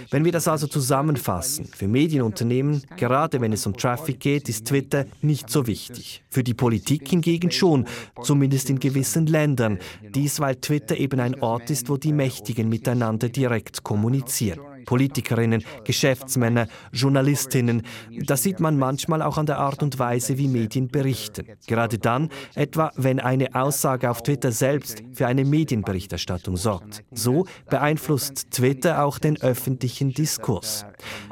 Wenn 0.09 0.25
wir 0.25 0.31
das 0.31 0.47
also 0.47 0.67
zusammen 0.67 0.86
zusammenfassen. 0.87 1.65
Für 1.65 1.87
Medienunternehmen, 1.89 2.81
gerade 2.95 3.41
wenn 3.41 3.51
es 3.51 3.67
um 3.67 3.75
Traffic 3.75 4.21
geht, 4.21 4.47
ist 4.47 4.67
Twitter 4.67 5.05
nicht 5.21 5.49
so 5.49 5.67
wichtig. 5.67 6.23
Für 6.29 6.43
die 6.43 6.53
Politik 6.53 7.09
hingegen 7.09 7.51
schon, 7.51 7.85
zumindest 8.23 8.69
in 8.69 8.79
gewissen 8.79 9.27
Ländern. 9.27 9.79
Dies, 10.15 10.39
weil 10.39 10.55
Twitter 10.55 10.95
eben 10.95 11.19
ein 11.19 11.41
Ort 11.41 11.69
ist, 11.69 11.89
wo 11.89 11.97
die 11.97 12.13
Mächtigen 12.13 12.69
miteinander 12.69 13.27
direkt 13.27 13.83
kommunizieren. 13.83 14.76
Politikerinnen, 14.87 15.63
Geschäftsmänner, 15.83 16.67
Journalistinnen. 16.91 17.83
Das 18.25 18.41
sieht 18.41 18.59
man 18.59 18.79
manchmal 18.79 19.21
auch 19.21 19.37
an 19.37 19.45
der 19.45 19.59
Art 19.59 19.83
und 19.83 19.99
Weise, 19.99 20.39
wie 20.39 20.47
Medien 20.47 20.87
berichten. 20.87 21.45
Gerade 21.67 21.99
dann, 21.99 22.29
etwa 22.55 22.91
wenn 22.95 23.19
eine 23.19 23.53
Aussage 23.53 24.09
auf 24.09 24.23
Twitter 24.23 24.51
selbst 24.51 25.03
für 25.13 25.27
eine 25.27 25.43
Medienberichterstattung 25.43 26.55
sorgt. 26.55 27.03
So 27.11 27.45
beeinflusst 27.69 28.49
Twitter 28.49 29.03
auch 29.03 29.19
den 29.19 29.39
öffentlichen 29.41 30.13
Diskurs. 30.13 30.85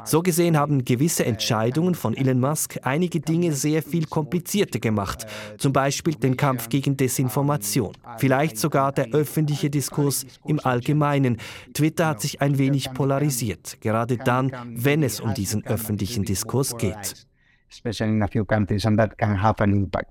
So 0.04 0.22
gesehen 0.22 0.56
haben 0.56 0.84
gewisse 0.84 1.24
Entscheidungen 1.24 1.94
von 1.94 2.14
Elon 2.14 2.38
Musk 2.38 2.76
einige 2.82 3.20
Dinge 3.20 3.52
sehr 3.52 3.82
viel 3.82 4.04
komplizierter 4.04 4.78
gemacht, 4.78 5.26
zum 5.56 5.72
Beispiel 5.72 6.14
den 6.14 6.36
Kampf 6.36 6.68
gegen 6.68 6.96
Desinformation, 6.96 7.92
vielleicht 8.18 8.58
sogar 8.58 8.92
der 8.92 9.08
öffentliche 9.12 9.70
Diskurs 9.70 10.26
im 10.46 10.60
Allgemeinen. 10.60 11.38
Twitter 11.72 12.06
hat 12.06 12.20
sich 12.20 12.42
ein 12.42 12.58
wenig 12.58 12.92
polarisiert 12.92 13.45
kritisiert, 13.46 13.80
gerade 13.80 14.16
dann, 14.16 14.52
wenn 14.74 15.02
es 15.02 15.20
um 15.20 15.34
diesen 15.34 15.64
öffentlichen 15.66 16.24
Diskurs 16.24 16.76
geht. 16.76 17.26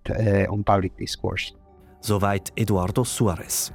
Uh, 0.09 0.61
Soweit 2.01 2.53
Eduardo 2.55 3.03
Suarez. 3.03 3.73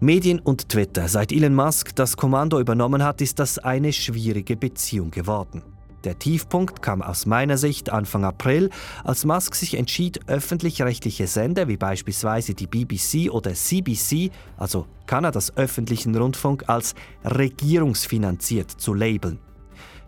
Medien 0.00 0.40
und 0.40 0.68
Twitter. 0.68 1.08
Seit 1.08 1.32
Elon 1.32 1.54
Musk 1.54 1.94
das 1.94 2.16
Kommando 2.16 2.60
übernommen 2.60 3.02
hat, 3.04 3.20
ist 3.20 3.38
das 3.38 3.58
eine 3.58 3.92
schwierige 3.92 4.56
Beziehung 4.56 5.10
geworden. 5.10 5.62
Der 6.04 6.18
Tiefpunkt 6.18 6.82
kam 6.82 7.00
aus 7.00 7.26
meiner 7.26 7.56
Sicht 7.58 7.90
Anfang 7.90 8.24
April, 8.24 8.70
als 9.04 9.24
Musk 9.24 9.54
sich 9.54 9.74
entschied, 9.74 10.20
öffentlich-rechtliche 10.26 11.28
Sender 11.28 11.68
wie 11.68 11.76
beispielsweise 11.76 12.54
die 12.54 12.66
BBC 12.66 13.30
oder 13.30 13.54
CBC, 13.54 14.30
also 14.56 14.86
Kanadas 15.06 15.56
öffentlichen 15.56 16.16
Rundfunk, 16.16 16.64
als 16.68 16.94
regierungsfinanziert 17.24 18.70
zu 18.70 18.94
labeln. 18.94 19.38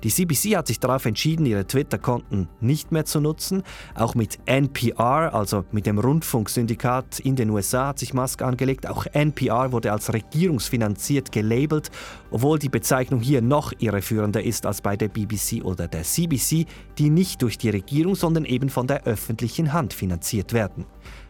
Die 0.04 0.10
CBC 0.10 0.58
hat 0.58 0.66
sich 0.66 0.78
darauf 0.78 1.06
entschieden, 1.06 1.46
ihre 1.46 1.66
Twitter-Konten 1.66 2.46
nicht 2.60 2.92
mehr 2.92 3.06
zu 3.06 3.20
nutzen. 3.20 3.62
Auch 3.94 4.14
mit 4.14 4.38
NPR, 4.44 5.34
also 5.34 5.64
mit 5.72 5.86
dem 5.86 5.98
Rundfunksyndikat 5.98 7.20
in 7.20 7.36
den 7.36 7.48
USA, 7.48 7.88
hat 7.88 7.98
sich 7.98 8.12
Musk 8.12 8.42
angelegt. 8.42 8.86
Auch 8.86 9.06
NPR 9.06 9.72
wurde 9.72 9.92
als 9.92 10.12
regierungsfinanziert 10.12 11.32
gelabelt, 11.32 11.90
obwohl 12.30 12.58
die 12.58 12.68
Bezeichnung 12.68 13.20
hier 13.20 13.40
noch 13.40 13.72
irreführender 13.78 14.44
ist 14.44 14.66
als 14.66 14.82
bei 14.82 14.94
der 14.94 15.08
BBC 15.08 15.64
oder 15.64 15.88
der 15.88 16.02
CBC, 16.02 16.66
die 16.98 17.08
nicht 17.08 17.40
durch 17.40 17.56
die 17.56 17.70
Regierung, 17.70 18.14
sondern 18.14 18.44
eben 18.44 18.68
von 18.68 18.86
der 18.86 19.04
öffentlichen 19.04 19.72
Hand 19.72 19.94
finanziert 19.94 20.52
werden. 20.52 20.84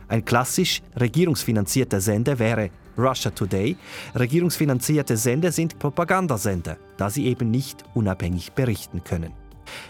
Ein 0.08 0.24
klassisch 0.24 0.82
regierungsfinanzierter 0.96 2.00
Sender 2.00 2.40
wäre 2.40 2.70
Russia 2.96 3.30
Today. 3.30 3.76
Regierungsfinanzierte 4.14 5.16
Sender 5.16 5.52
sind 5.52 5.78
Propagandasender, 5.78 6.76
da 6.96 7.10
sie 7.10 7.26
eben 7.26 7.50
nicht 7.50 7.84
unabhängig 7.94 8.52
berichten 8.52 9.02
können. 9.04 9.32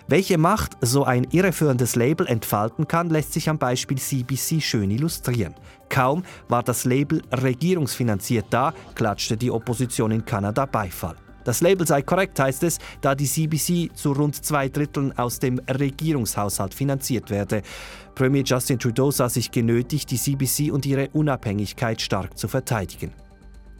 Welche 0.07 0.39
Macht 0.39 0.77
so 0.81 1.05
ein 1.05 1.27
irreführendes 1.31 1.97
Label 1.97 2.27
entfalten 2.27 2.87
kann, 2.87 3.11
lässt 3.11 3.33
sich 3.33 3.49
am 3.49 3.59
Beispiel 3.59 3.99
CBC 3.99 4.61
schön 4.61 4.91
illustrieren. 4.91 5.55
Kaum 5.89 6.25
war 6.49 6.63
das 6.63 6.85
Label 6.85 7.23
regierungsfinanziert 7.33 8.47
da, 8.51 8.73
klatschte 8.95 9.37
die 9.37 9.51
Opposition 9.51 10.11
in 10.11 10.25
Kanada 10.25 10.67
Beifall. 10.67 11.17
Das 11.45 11.61
Label 11.61 11.87
sei 11.87 12.03
korrekt, 12.03 12.41
heißt 12.41 12.63
es, 12.65 12.79
da 13.01 13.15
die 13.15 13.27
CBC 13.27 13.95
zu 13.95 14.13
rund 14.13 14.45
zwei 14.45 14.69
Dritteln 14.69 15.17
aus 15.19 15.39
dem 15.39 15.61
Regierungshaushalt 15.69 16.75
finanziert 16.75 17.31
werde. 17.31 17.63
Premier 18.15 18.43
Justin 18.43 18.79
Trudeau 18.79 19.11
sah 19.11 19.29
sich 19.29 19.51
genötigt, 19.51 20.11
die 20.11 20.19
CBC 20.19 20.73
und 20.73 20.87
ihre 20.87 21.09
Unabhängigkeit 21.13 22.01
stark 22.01 22.39
zu 22.39 22.49
verteidigen. 22.49 23.13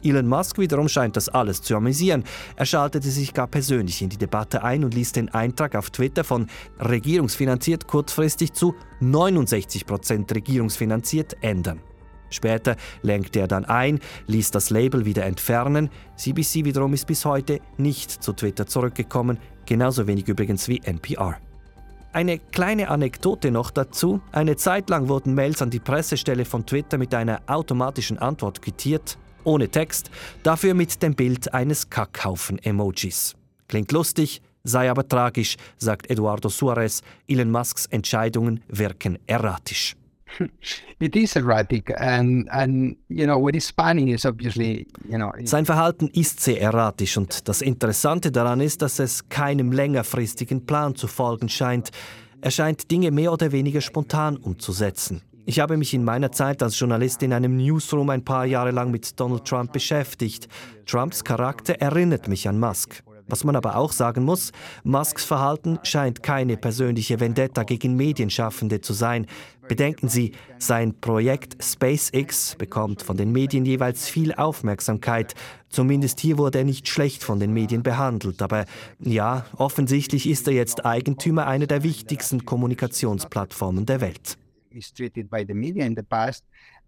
Elon 0.05 0.27
Musk 0.27 0.59
wiederum 0.59 0.87
scheint 0.87 1.15
das 1.17 1.29
alles 1.29 1.61
zu 1.61 1.75
amüsieren. 1.75 2.23
Er 2.55 2.65
schaltete 2.65 3.09
sich 3.09 3.33
gar 3.33 3.47
persönlich 3.47 4.01
in 4.01 4.09
die 4.09 4.17
Debatte 4.17 4.63
ein 4.63 4.83
und 4.83 4.93
ließ 4.93 5.13
den 5.13 5.29
Eintrag 5.29 5.75
auf 5.75 5.89
Twitter 5.89 6.23
von 6.23 6.47
regierungsfinanziert 6.79 7.87
kurzfristig 7.87 8.53
zu 8.53 8.75
69% 9.01 10.33
regierungsfinanziert 10.35 11.37
ändern. 11.41 11.81
Später 12.35 12.75
lenkte 13.01 13.39
er 13.39 13.47
dann 13.47 13.65
ein, 13.65 13.99
ließ 14.27 14.51
das 14.51 14.69
Label 14.69 15.05
wieder 15.05 15.25
entfernen. 15.25 15.89
CBC 16.17 16.65
wiederum 16.65 16.93
ist 16.93 17.07
bis 17.07 17.25
heute 17.25 17.59
nicht 17.77 18.11
zu 18.11 18.33
Twitter 18.33 18.67
zurückgekommen, 18.67 19.39
genauso 19.65 20.05
wenig 20.07 20.27
übrigens 20.27 20.67
wie 20.67 20.81
NPR. 20.83 21.37
Eine 22.15 22.39
kleine 22.39 22.87
Anekdote 22.87 23.51
noch 23.51 23.71
dazu. 23.71 24.21
Eine 24.31 24.55
Zeit 24.55 24.89
lang 24.89 25.09
wurden 25.09 25.33
Mails 25.33 25.61
an 25.61 25.69
die 25.69 25.81
Pressestelle 25.81 26.45
von 26.45 26.65
Twitter 26.65 26.97
mit 26.97 27.13
einer 27.13 27.41
automatischen 27.47 28.19
Antwort 28.19 28.61
quittiert, 28.61 29.17
ohne 29.43 29.67
Text, 29.67 30.09
dafür 30.41 30.75
mit 30.75 31.03
dem 31.03 31.13
Bild 31.13 31.53
eines 31.53 31.89
Kackhaufen-Emojis. 31.89 33.35
Klingt 33.67 33.91
lustig, 33.91 34.41
sei 34.63 34.89
aber 34.89 35.07
tragisch, 35.07 35.57
sagt 35.77 36.09
Eduardo 36.09 36.47
Suarez. 36.47 37.01
Elon 37.27 37.51
Musks 37.51 37.85
Entscheidungen 37.87 38.61
wirken 38.69 39.19
erratisch. 39.27 39.97
it 40.99 41.15
is 41.15 41.35
erratic 41.35 41.93
and 41.99 42.47
and 42.51 42.97
you 43.09 43.25
know 43.25 43.37
what 43.37 43.55
is 43.55 43.71
funny 43.71 44.11
is 44.11 44.25
obviously 44.25 44.87
you 45.07 45.17
know 45.17 45.31
sein 45.43 45.65
Verhalten 45.65 46.07
ist 46.09 46.39
sehr 46.39 46.61
erratisch 46.61 47.17
und 47.17 47.47
das 47.47 47.61
Interessante 47.61 48.31
daran 48.31 48.61
ist, 48.61 48.81
dass 48.81 48.99
es 48.99 49.27
keinem 49.29 49.71
längerfristigen 49.71 50.65
Plan 50.65 50.95
zu 50.95 51.07
folgen 51.07 51.49
scheint. 51.49 51.91
Er 52.41 52.51
scheint 52.51 52.91
Dinge 52.91 53.11
mehr 53.11 53.31
oder 53.33 53.51
weniger 53.51 53.81
spontan 53.81 54.37
umzusetzen. 54.37 55.21
Ich 55.47 55.59
habe 55.59 55.77
mich 55.77 55.93
in 55.93 56.03
meiner 56.03 56.31
Zeit 56.31 56.63
als 56.63 56.79
Journalist 56.79 57.21
in 57.21 57.31
einem 57.31 57.55
Newsroom 57.55 58.09
ein 58.09 58.25
paar 58.25 58.45
Jahre 58.45 58.71
lang 58.71 58.89
mit 58.89 59.19
Donald 59.19 59.45
Trump 59.45 59.73
beschäftigt. 59.73 60.47
Trumps 60.85 61.23
Charakter 61.23 61.75
erinnert 61.75 62.27
mich 62.27 62.47
an 62.47 62.59
Musk. 62.59 63.03
Was 63.27 63.43
man 63.43 63.55
aber 63.55 63.75
auch 63.75 63.91
sagen 63.91 64.23
muss, 64.23 64.51
Musks 64.83 65.25
Verhalten 65.25 65.79
scheint 65.83 66.21
keine 66.21 66.57
persönliche 66.57 67.19
Vendetta 67.19 67.63
gegen 67.63 67.95
Medienschaffende 67.95 68.81
zu 68.81 68.93
sein. 68.93 69.25
Bedenken 69.67 70.09
Sie, 70.09 70.33
sein 70.59 70.99
Projekt 70.99 71.63
SpaceX 71.63 72.55
bekommt 72.55 73.01
von 73.01 73.17
den 73.17 73.31
Medien 73.31 73.65
jeweils 73.65 74.07
viel 74.07 74.33
Aufmerksamkeit. 74.33 75.33
Zumindest 75.69 76.19
hier 76.19 76.37
wurde 76.37 76.59
er 76.59 76.65
nicht 76.65 76.87
schlecht 76.87 77.23
von 77.23 77.39
den 77.39 77.51
Medien 77.51 77.81
behandelt. 77.81 78.43
Aber 78.43 78.65
ja, 78.99 79.45
offensichtlich 79.57 80.29
ist 80.29 80.47
er 80.47 80.53
jetzt 80.53 80.85
Eigentümer 80.85 81.47
einer 81.47 81.65
der 81.65 81.81
wichtigsten 81.81 82.45
Kommunikationsplattformen 82.45 83.85
der 83.87 84.01
Welt. 84.01 84.37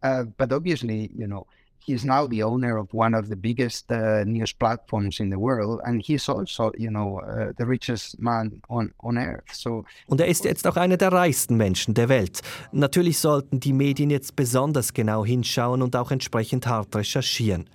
Uh, 0.04 0.26
but 0.38 0.54
obviously, 0.54 1.10
you 1.17 1.26
know, 1.26 1.47
he's 1.80 2.04
now 2.04 2.28
the 2.28 2.44
owner 2.44 2.78
of 2.78 2.94
one 2.94 3.16
of 3.18 3.28
the 3.28 3.36
biggest 3.36 3.92
uh, 3.92 4.24
news 4.26 4.54
platforms 4.54 5.20
in 5.20 5.30
the 5.30 5.38
world, 5.38 5.80
and 5.84 6.02
he's 6.02 6.30
also, 6.30 6.72
you 6.78 6.90
know, 6.90 7.20
uh, 7.20 7.54
the 7.58 7.66
richest 7.66 8.20
man 8.20 8.62
on, 8.70 8.92
on 9.00 9.18
earth. 9.18 9.54
So 9.54 9.86
und 10.08 10.22
er 10.22 10.28
ist 10.28 10.46
jetzt 10.46 10.68
auch 10.68 10.78
einer 10.78 10.98
der 10.98 11.12
reichsten 11.12 11.58
Menschen 11.58 11.94
der 11.94 12.10
Welt. 12.10 12.42
Natürlich 12.72 13.20
sollten 13.20 13.60
die 13.60 13.74
Medien 13.74 14.10
jetzt 14.10 14.36
besonders 14.36 14.94
genau 14.94 15.26
hinschauen 15.26 15.82
und 15.82 15.96
auch 15.96 16.12
entsprechend 16.12 16.68
hart 16.68 16.96
recherchieren. 16.96 17.70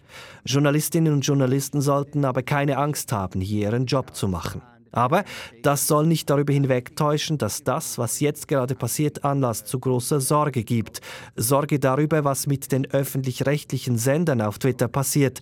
Journalistinnen 0.45 1.13
und 1.13 1.27
Journalisten 1.27 1.81
sollten 1.81 2.25
aber 2.25 2.43
keine 2.43 2.77
Angst 2.79 3.13
haben, 3.13 3.41
hier 3.41 3.71
ihren 3.71 3.87
Job 3.87 4.15
zu 4.15 4.29
machen. 4.29 4.63
Aber 4.93 5.25
das 5.63 5.87
soll 5.89 6.07
nicht 6.07 6.31
darüber 6.31 6.53
hinwegtäuschen, 6.53 7.39
dass 7.39 7.65
das, 7.65 7.99
was 7.99 8.21
jetzt 8.21 8.47
gerade 8.47 8.75
passiert, 8.75 9.25
Anlass 9.25 9.65
zu 9.65 9.81
großer 9.81 10.21
Sorge 10.21 10.63
gibt. 10.63 11.01
Sorge 11.35 11.79
darüber, 11.79 12.25
was 12.25 12.47
mit 12.47 12.71
den 12.71 12.87
öffentlich-rechtlichen 12.91 13.99
Sendern 13.99 14.43
auf 14.43 14.59
Twitter 14.59 14.89
passiert. 14.89 15.41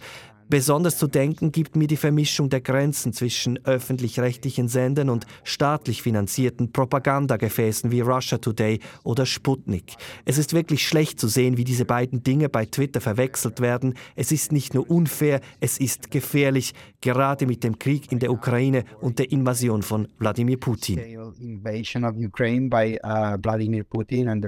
Besonders 0.51 0.99
zu 0.99 1.07
denken 1.07 1.53
gibt 1.53 1.77
mir 1.77 1.87
die 1.87 1.97
Vermischung 1.97 2.51
der 2.51 2.61
Grenzen 2.61 3.13
zwischen 3.13 3.65
öffentlich-rechtlichen 3.65 4.67
Sendern 4.67 5.09
und 5.09 5.25
staatlich 5.45 6.03
finanzierten 6.03 6.73
Propagandagefäßen 6.73 7.93
wie 7.93 8.01
Russia 8.01 8.39
Today 8.39 8.81
oder 9.05 9.27
Sputnik. 9.27 9.95
Es 10.25 10.39
ist 10.39 10.53
wirklich 10.53 10.85
schlecht 10.89 11.21
zu 11.21 11.29
sehen, 11.29 11.57
wie 11.57 11.63
diese 11.63 11.85
beiden 11.85 12.25
Dinge 12.25 12.49
bei 12.49 12.67
Twitter 12.67 13.01
verwechselt 13.01 13.61
werden. 13.61 13.95
Es 14.17 14.33
ist 14.33 14.51
nicht 14.51 14.75
nur 14.75 14.91
unfair, 14.91 15.41
es 15.61 15.79
ist 15.79 16.11
gefährlich, 16.11 16.75
gerade 17.01 17.47
mit 17.47 17.63
dem 17.63 17.79
Krieg 17.79 18.11
in 18.11 18.19
der 18.19 18.33
Ukraine 18.33 18.83
und 19.01 19.21
der 19.21 19.31
Invasion 19.31 19.83
von 19.83 20.09
Wladimir 20.19 20.59
Putin. 20.59 20.99
Uh, 20.99 21.33
and. 24.27 24.45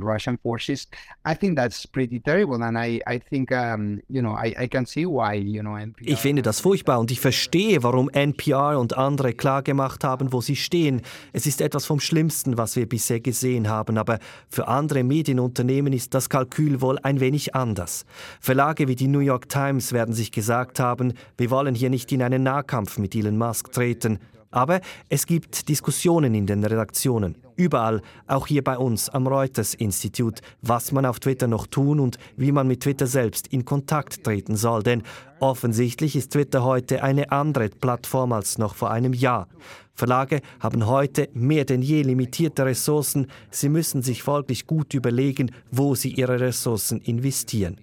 I 1.24 1.34
think 1.34 1.56
that's 1.56 1.86
pretty 1.86 2.18
terrible, 2.18 2.62
and 2.62 2.76
I, 2.76 3.00
I 3.06 3.18
think, 3.18 3.52
um, 3.52 4.00
you 4.08 4.20
know, 4.20 4.32
I, 4.32 4.54
I 4.58 4.66
can 4.66 4.84
see 4.84 5.06
why, 5.06 5.34
you 5.34 5.62
know. 5.62 5.91
Ich 6.00 6.18
finde 6.18 6.42
das 6.42 6.60
furchtbar 6.60 6.98
und 6.98 7.10
ich 7.10 7.20
verstehe, 7.20 7.82
warum 7.82 8.08
NPR 8.08 8.78
und 8.78 8.96
andere 8.96 9.34
klargemacht 9.34 10.04
haben, 10.04 10.32
wo 10.32 10.40
sie 10.40 10.56
stehen. 10.56 11.02
Es 11.32 11.46
ist 11.46 11.60
etwas 11.60 11.86
vom 11.86 12.00
Schlimmsten, 12.00 12.58
was 12.58 12.76
wir 12.76 12.88
bisher 12.88 13.20
gesehen 13.20 13.68
haben, 13.68 13.98
aber 13.98 14.18
für 14.48 14.68
andere 14.68 15.04
Medienunternehmen 15.04 15.92
ist 15.92 16.14
das 16.14 16.28
Kalkül 16.28 16.80
wohl 16.80 16.98
ein 17.02 17.20
wenig 17.20 17.54
anders. 17.54 18.04
Verlage 18.40 18.88
wie 18.88 18.96
die 18.96 19.08
New 19.08 19.20
York 19.20 19.48
Times 19.48 19.92
werden 19.92 20.14
sich 20.14 20.32
gesagt 20.32 20.80
haben, 20.80 21.14
wir 21.36 21.50
wollen 21.50 21.74
hier 21.74 21.90
nicht 21.90 22.10
in 22.12 22.22
einen 22.22 22.42
Nahkampf 22.42 22.98
mit 22.98 23.14
Elon 23.14 23.38
Musk 23.38 23.72
treten. 23.72 24.18
Aber 24.52 24.80
es 25.08 25.26
gibt 25.26 25.68
Diskussionen 25.68 26.34
in 26.34 26.46
den 26.46 26.62
Redaktionen, 26.62 27.36
überall, 27.56 28.02
auch 28.26 28.46
hier 28.46 28.62
bei 28.62 28.76
uns 28.76 29.08
am 29.08 29.26
Reuters-Institut, 29.26 30.40
was 30.60 30.92
man 30.92 31.06
auf 31.06 31.20
Twitter 31.20 31.48
noch 31.48 31.66
tun 31.66 31.98
und 31.98 32.18
wie 32.36 32.52
man 32.52 32.68
mit 32.68 32.80
Twitter 32.80 33.06
selbst 33.06 33.48
in 33.48 33.64
Kontakt 33.64 34.22
treten 34.22 34.56
soll. 34.56 34.82
Denn 34.82 35.02
offensichtlich 35.40 36.14
ist 36.16 36.32
Twitter 36.32 36.62
heute 36.64 37.02
eine 37.02 37.32
andere 37.32 37.70
Plattform 37.70 38.32
als 38.32 38.58
noch 38.58 38.74
vor 38.74 38.90
einem 38.90 39.14
Jahr. 39.14 39.48
Verlage 39.94 40.40
haben 40.60 40.86
heute 40.86 41.28
mehr 41.34 41.64
denn 41.64 41.82
je 41.82 42.02
limitierte 42.02 42.64
Ressourcen. 42.64 43.26
Sie 43.50 43.68
müssen 43.68 44.02
sich 44.02 44.22
folglich 44.22 44.66
gut 44.66 44.94
überlegen, 44.94 45.52
wo 45.70 45.94
sie 45.94 46.10
ihre 46.10 46.40
Ressourcen 46.40 47.00
investieren. 47.00 47.76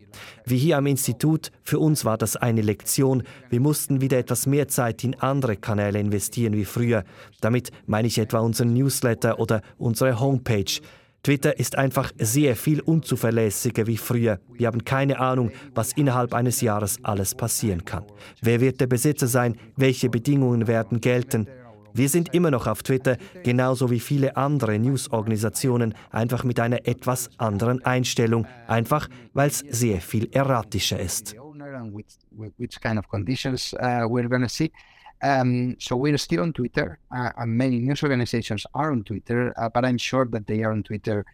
Wie 0.45 0.57
hier 0.57 0.77
am 0.77 0.87
Institut, 0.87 1.51
für 1.63 1.79
uns 1.79 2.05
war 2.05 2.17
das 2.17 2.35
eine 2.35 2.61
Lektion. 2.61 3.23
Wir 3.49 3.59
mussten 3.59 4.01
wieder 4.01 4.17
etwas 4.17 4.47
mehr 4.47 4.67
Zeit 4.67 5.03
in 5.03 5.19
andere 5.19 5.55
Kanäle 5.55 5.99
investieren 5.99 6.53
wie 6.53 6.65
früher. 6.65 7.03
Damit 7.41 7.71
meine 7.85 8.07
ich 8.07 8.17
etwa 8.17 8.39
unseren 8.39 8.73
Newsletter 8.73 9.39
oder 9.39 9.61
unsere 9.77 10.19
Homepage. 10.19 10.81
Twitter 11.21 11.59
ist 11.59 11.77
einfach 11.77 12.11
sehr 12.17 12.55
viel 12.55 12.79
unzuverlässiger 12.79 13.87
wie 13.87 13.97
früher. 13.97 14.39
Wir 14.53 14.67
haben 14.67 14.85
keine 14.85 15.19
Ahnung, 15.19 15.51
was 15.75 15.91
innerhalb 15.93 16.33
eines 16.33 16.61
Jahres 16.61 16.97
alles 17.03 17.35
passieren 17.35 17.83
kann. 17.83 18.05
Wer 18.41 18.61
wird 18.61 18.79
der 18.79 18.87
Besitzer 18.87 19.27
sein? 19.27 19.57
Welche 19.75 20.09
Bedingungen 20.09 20.67
werden 20.67 21.01
gelten? 21.01 21.47
Wir 21.93 22.09
sind 22.09 22.33
immer 22.33 22.51
noch 22.51 22.67
auf 22.67 22.83
Twitter, 22.83 23.17
genauso 23.43 23.89
wie 23.89 23.99
viele 23.99 24.37
andere 24.37 24.77
Newsorganisationen, 24.79 25.93
einfach 26.11 26.43
mit 26.43 26.59
einer 26.59 26.87
etwas 26.87 27.29
anderen 27.37 27.83
Einstellung, 27.85 28.45
einfach 28.67 29.09
weil 29.33 29.49
es 29.49 29.59
sehr 29.59 30.01
viel 30.01 30.29
erratischer 30.31 30.99
ist. 30.99 31.35
Um, 35.21 35.75
so 35.79 35.97
we're 35.97 36.17
still 36.17 36.39
on 36.39 36.53
Twitter, 36.53 36.97
uh, 37.11 37.31
and 37.35 37.57
many 37.57 37.79
news 37.79 38.03
organizations 38.03 38.65
are 38.73 38.89
on 38.89 39.03
Twitter, 39.03 39.53
uh, 39.57 39.67
but 39.67 39.83
I'm 39.83 39.97
sure 39.97 40.25
that 40.31 40.47
they 40.47 40.63
are 40.63 40.71
on 40.71 40.81
Twitter 40.81 41.25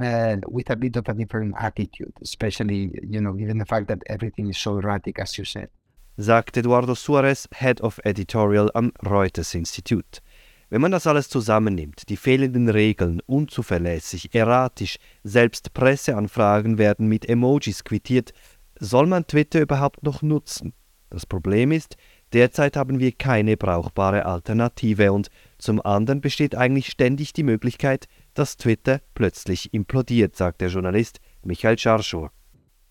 uh, 0.00 0.36
with 0.46 0.70
a 0.70 0.76
bit 0.76 0.94
of 0.96 1.08
a 1.08 1.14
different 1.14 1.54
attitude, 1.58 2.12
especially, 2.22 2.92
you 3.02 3.20
know, 3.20 3.32
given 3.32 3.58
the 3.58 3.64
fact 3.64 3.88
that 3.88 3.98
everything 4.06 4.50
is 4.50 4.58
so 4.58 4.78
erratic, 4.78 5.18
as 5.18 5.36
you 5.36 5.44
said. 5.44 5.68
Sagt 6.16 6.56
Eduardo 6.56 6.94
Suarez, 6.94 7.48
Head 7.52 7.80
of 7.80 8.00
Editorial 8.04 8.70
am 8.74 8.92
Reuters 9.04 9.54
Institut. 9.54 10.22
Wenn 10.70 10.80
man 10.80 10.92
das 10.92 11.06
alles 11.06 11.28
zusammennimmt, 11.28 12.08
die 12.08 12.16
fehlenden 12.16 12.68
Regeln, 12.68 13.20
unzuverlässig, 13.26 14.34
erratisch, 14.34 14.98
selbst 15.22 15.74
Presseanfragen 15.74 16.78
werden 16.78 17.08
mit 17.08 17.28
Emojis 17.28 17.84
quittiert, 17.84 18.32
soll 18.78 19.06
man 19.06 19.26
Twitter 19.26 19.60
überhaupt 19.60 20.02
noch 20.02 20.22
nutzen? 20.22 20.72
Das 21.10 21.26
Problem 21.26 21.70
ist, 21.70 21.96
derzeit 22.32 22.76
haben 22.76 22.98
wir 22.98 23.12
keine 23.12 23.56
brauchbare 23.56 24.26
Alternative 24.26 25.12
und 25.12 25.28
zum 25.58 25.80
anderen 25.84 26.20
besteht 26.20 26.56
eigentlich 26.56 26.88
ständig 26.88 27.32
die 27.32 27.44
Möglichkeit, 27.44 28.06
dass 28.34 28.56
Twitter 28.56 29.00
plötzlich 29.14 29.72
implodiert, 29.74 30.34
sagt 30.34 30.60
der 30.60 30.68
Journalist 30.68 31.20
Michael 31.42 31.78
Scharschur. 31.78 32.30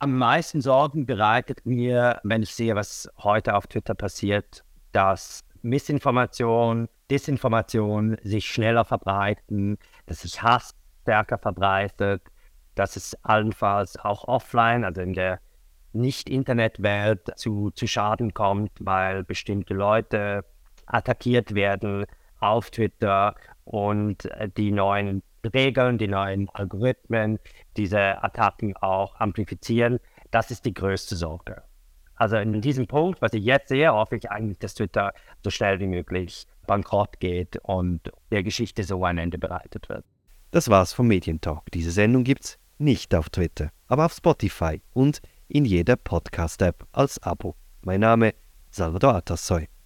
Am 0.03 0.17
meisten 0.17 0.59
Sorgen 0.59 1.05
bereitet 1.05 1.65
mir, 1.65 2.19
wenn 2.23 2.43
ich 2.43 2.53
sehe, 2.53 2.75
was 2.75 3.09
heute 3.19 3.55
auf 3.55 3.67
Twitter 3.67 3.95
passiert, 3.95 4.65
dass 4.91 5.45
Missinformation, 5.61 6.89
Desinformation 7.09 8.17
sich 8.21 8.45
schneller 8.45 8.83
verbreiten, 8.83 9.77
dass 10.05 10.23
sich 10.23 10.43
Hass 10.43 10.75
stärker 11.03 11.37
verbreitet, 11.37 12.21
dass 12.75 12.97
es 12.97 13.15
allenfalls 13.23 13.97
auch 13.97 14.27
offline, 14.27 14.83
also 14.83 14.99
in 14.99 15.13
der 15.13 15.39
Nicht-Internet-Welt 15.93 17.31
zu, 17.37 17.71
zu 17.71 17.87
Schaden 17.87 18.33
kommt, 18.33 18.71
weil 18.81 19.23
bestimmte 19.23 19.73
Leute 19.73 20.43
attackiert 20.85 21.55
werden 21.55 22.07
auf 22.41 22.71
Twitter 22.71 23.35
und 23.63 24.29
die 24.57 24.71
neuen 24.73 25.23
Regeln, 25.53 25.97
die 25.97 26.07
neuen 26.07 26.49
Algorithmen 26.49 27.39
diese 27.77 28.23
Attacken 28.23 28.75
auch 28.77 29.19
amplifizieren. 29.19 29.99
Das 30.31 30.51
ist 30.51 30.65
die 30.65 30.73
größte 30.73 31.15
Sorge. 31.15 31.63
Also 32.15 32.37
in 32.37 32.61
diesem 32.61 32.87
Punkt, 32.87 33.21
was 33.21 33.33
ich 33.33 33.43
jetzt 33.43 33.69
sehe, 33.69 33.91
hoffe 33.91 34.15
ich 34.15 34.29
eigentlich, 34.29 34.59
dass 34.59 34.75
Twitter 34.75 35.13
so 35.43 35.49
schnell 35.49 35.79
wie 35.79 35.87
möglich 35.87 36.47
bankrott 36.67 37.19
geht 37.19 37.57
und 37.63 38.11
der 38.31 38.43
Geschichte 38.43 38.83
so 38.83 39.03
ein 39.03 39.17
Ende 39.17 39.37
bereitet 39.37 39.89
wird. 39.89 40.05
Das 40.51 40.69
war's 40.69 40.93
vom 40.93 41.07
Medientalk. 41.07 41.63
Diese 41.73 41.91
Sendung 41.91 42.23
gibt's 42.23 42.59
nicht 42.77 43.13
auf 43.15 43.29
Twitter, 43.29 43.71
aber 43.87 44.05
auf 44.05 44.13
Spotify 44.13 44.81
und 44.93 45.21
in 45.47 45.65
jeder 45.65 45.95
Podcast-App 45.95 46.85
als 46.91 47.21
Abo. 47.23 47.55
Mein 47.81 48.01
Name 48.01 48.33
Salvador 48.69 49.15
Atassoy. 49.15 49.67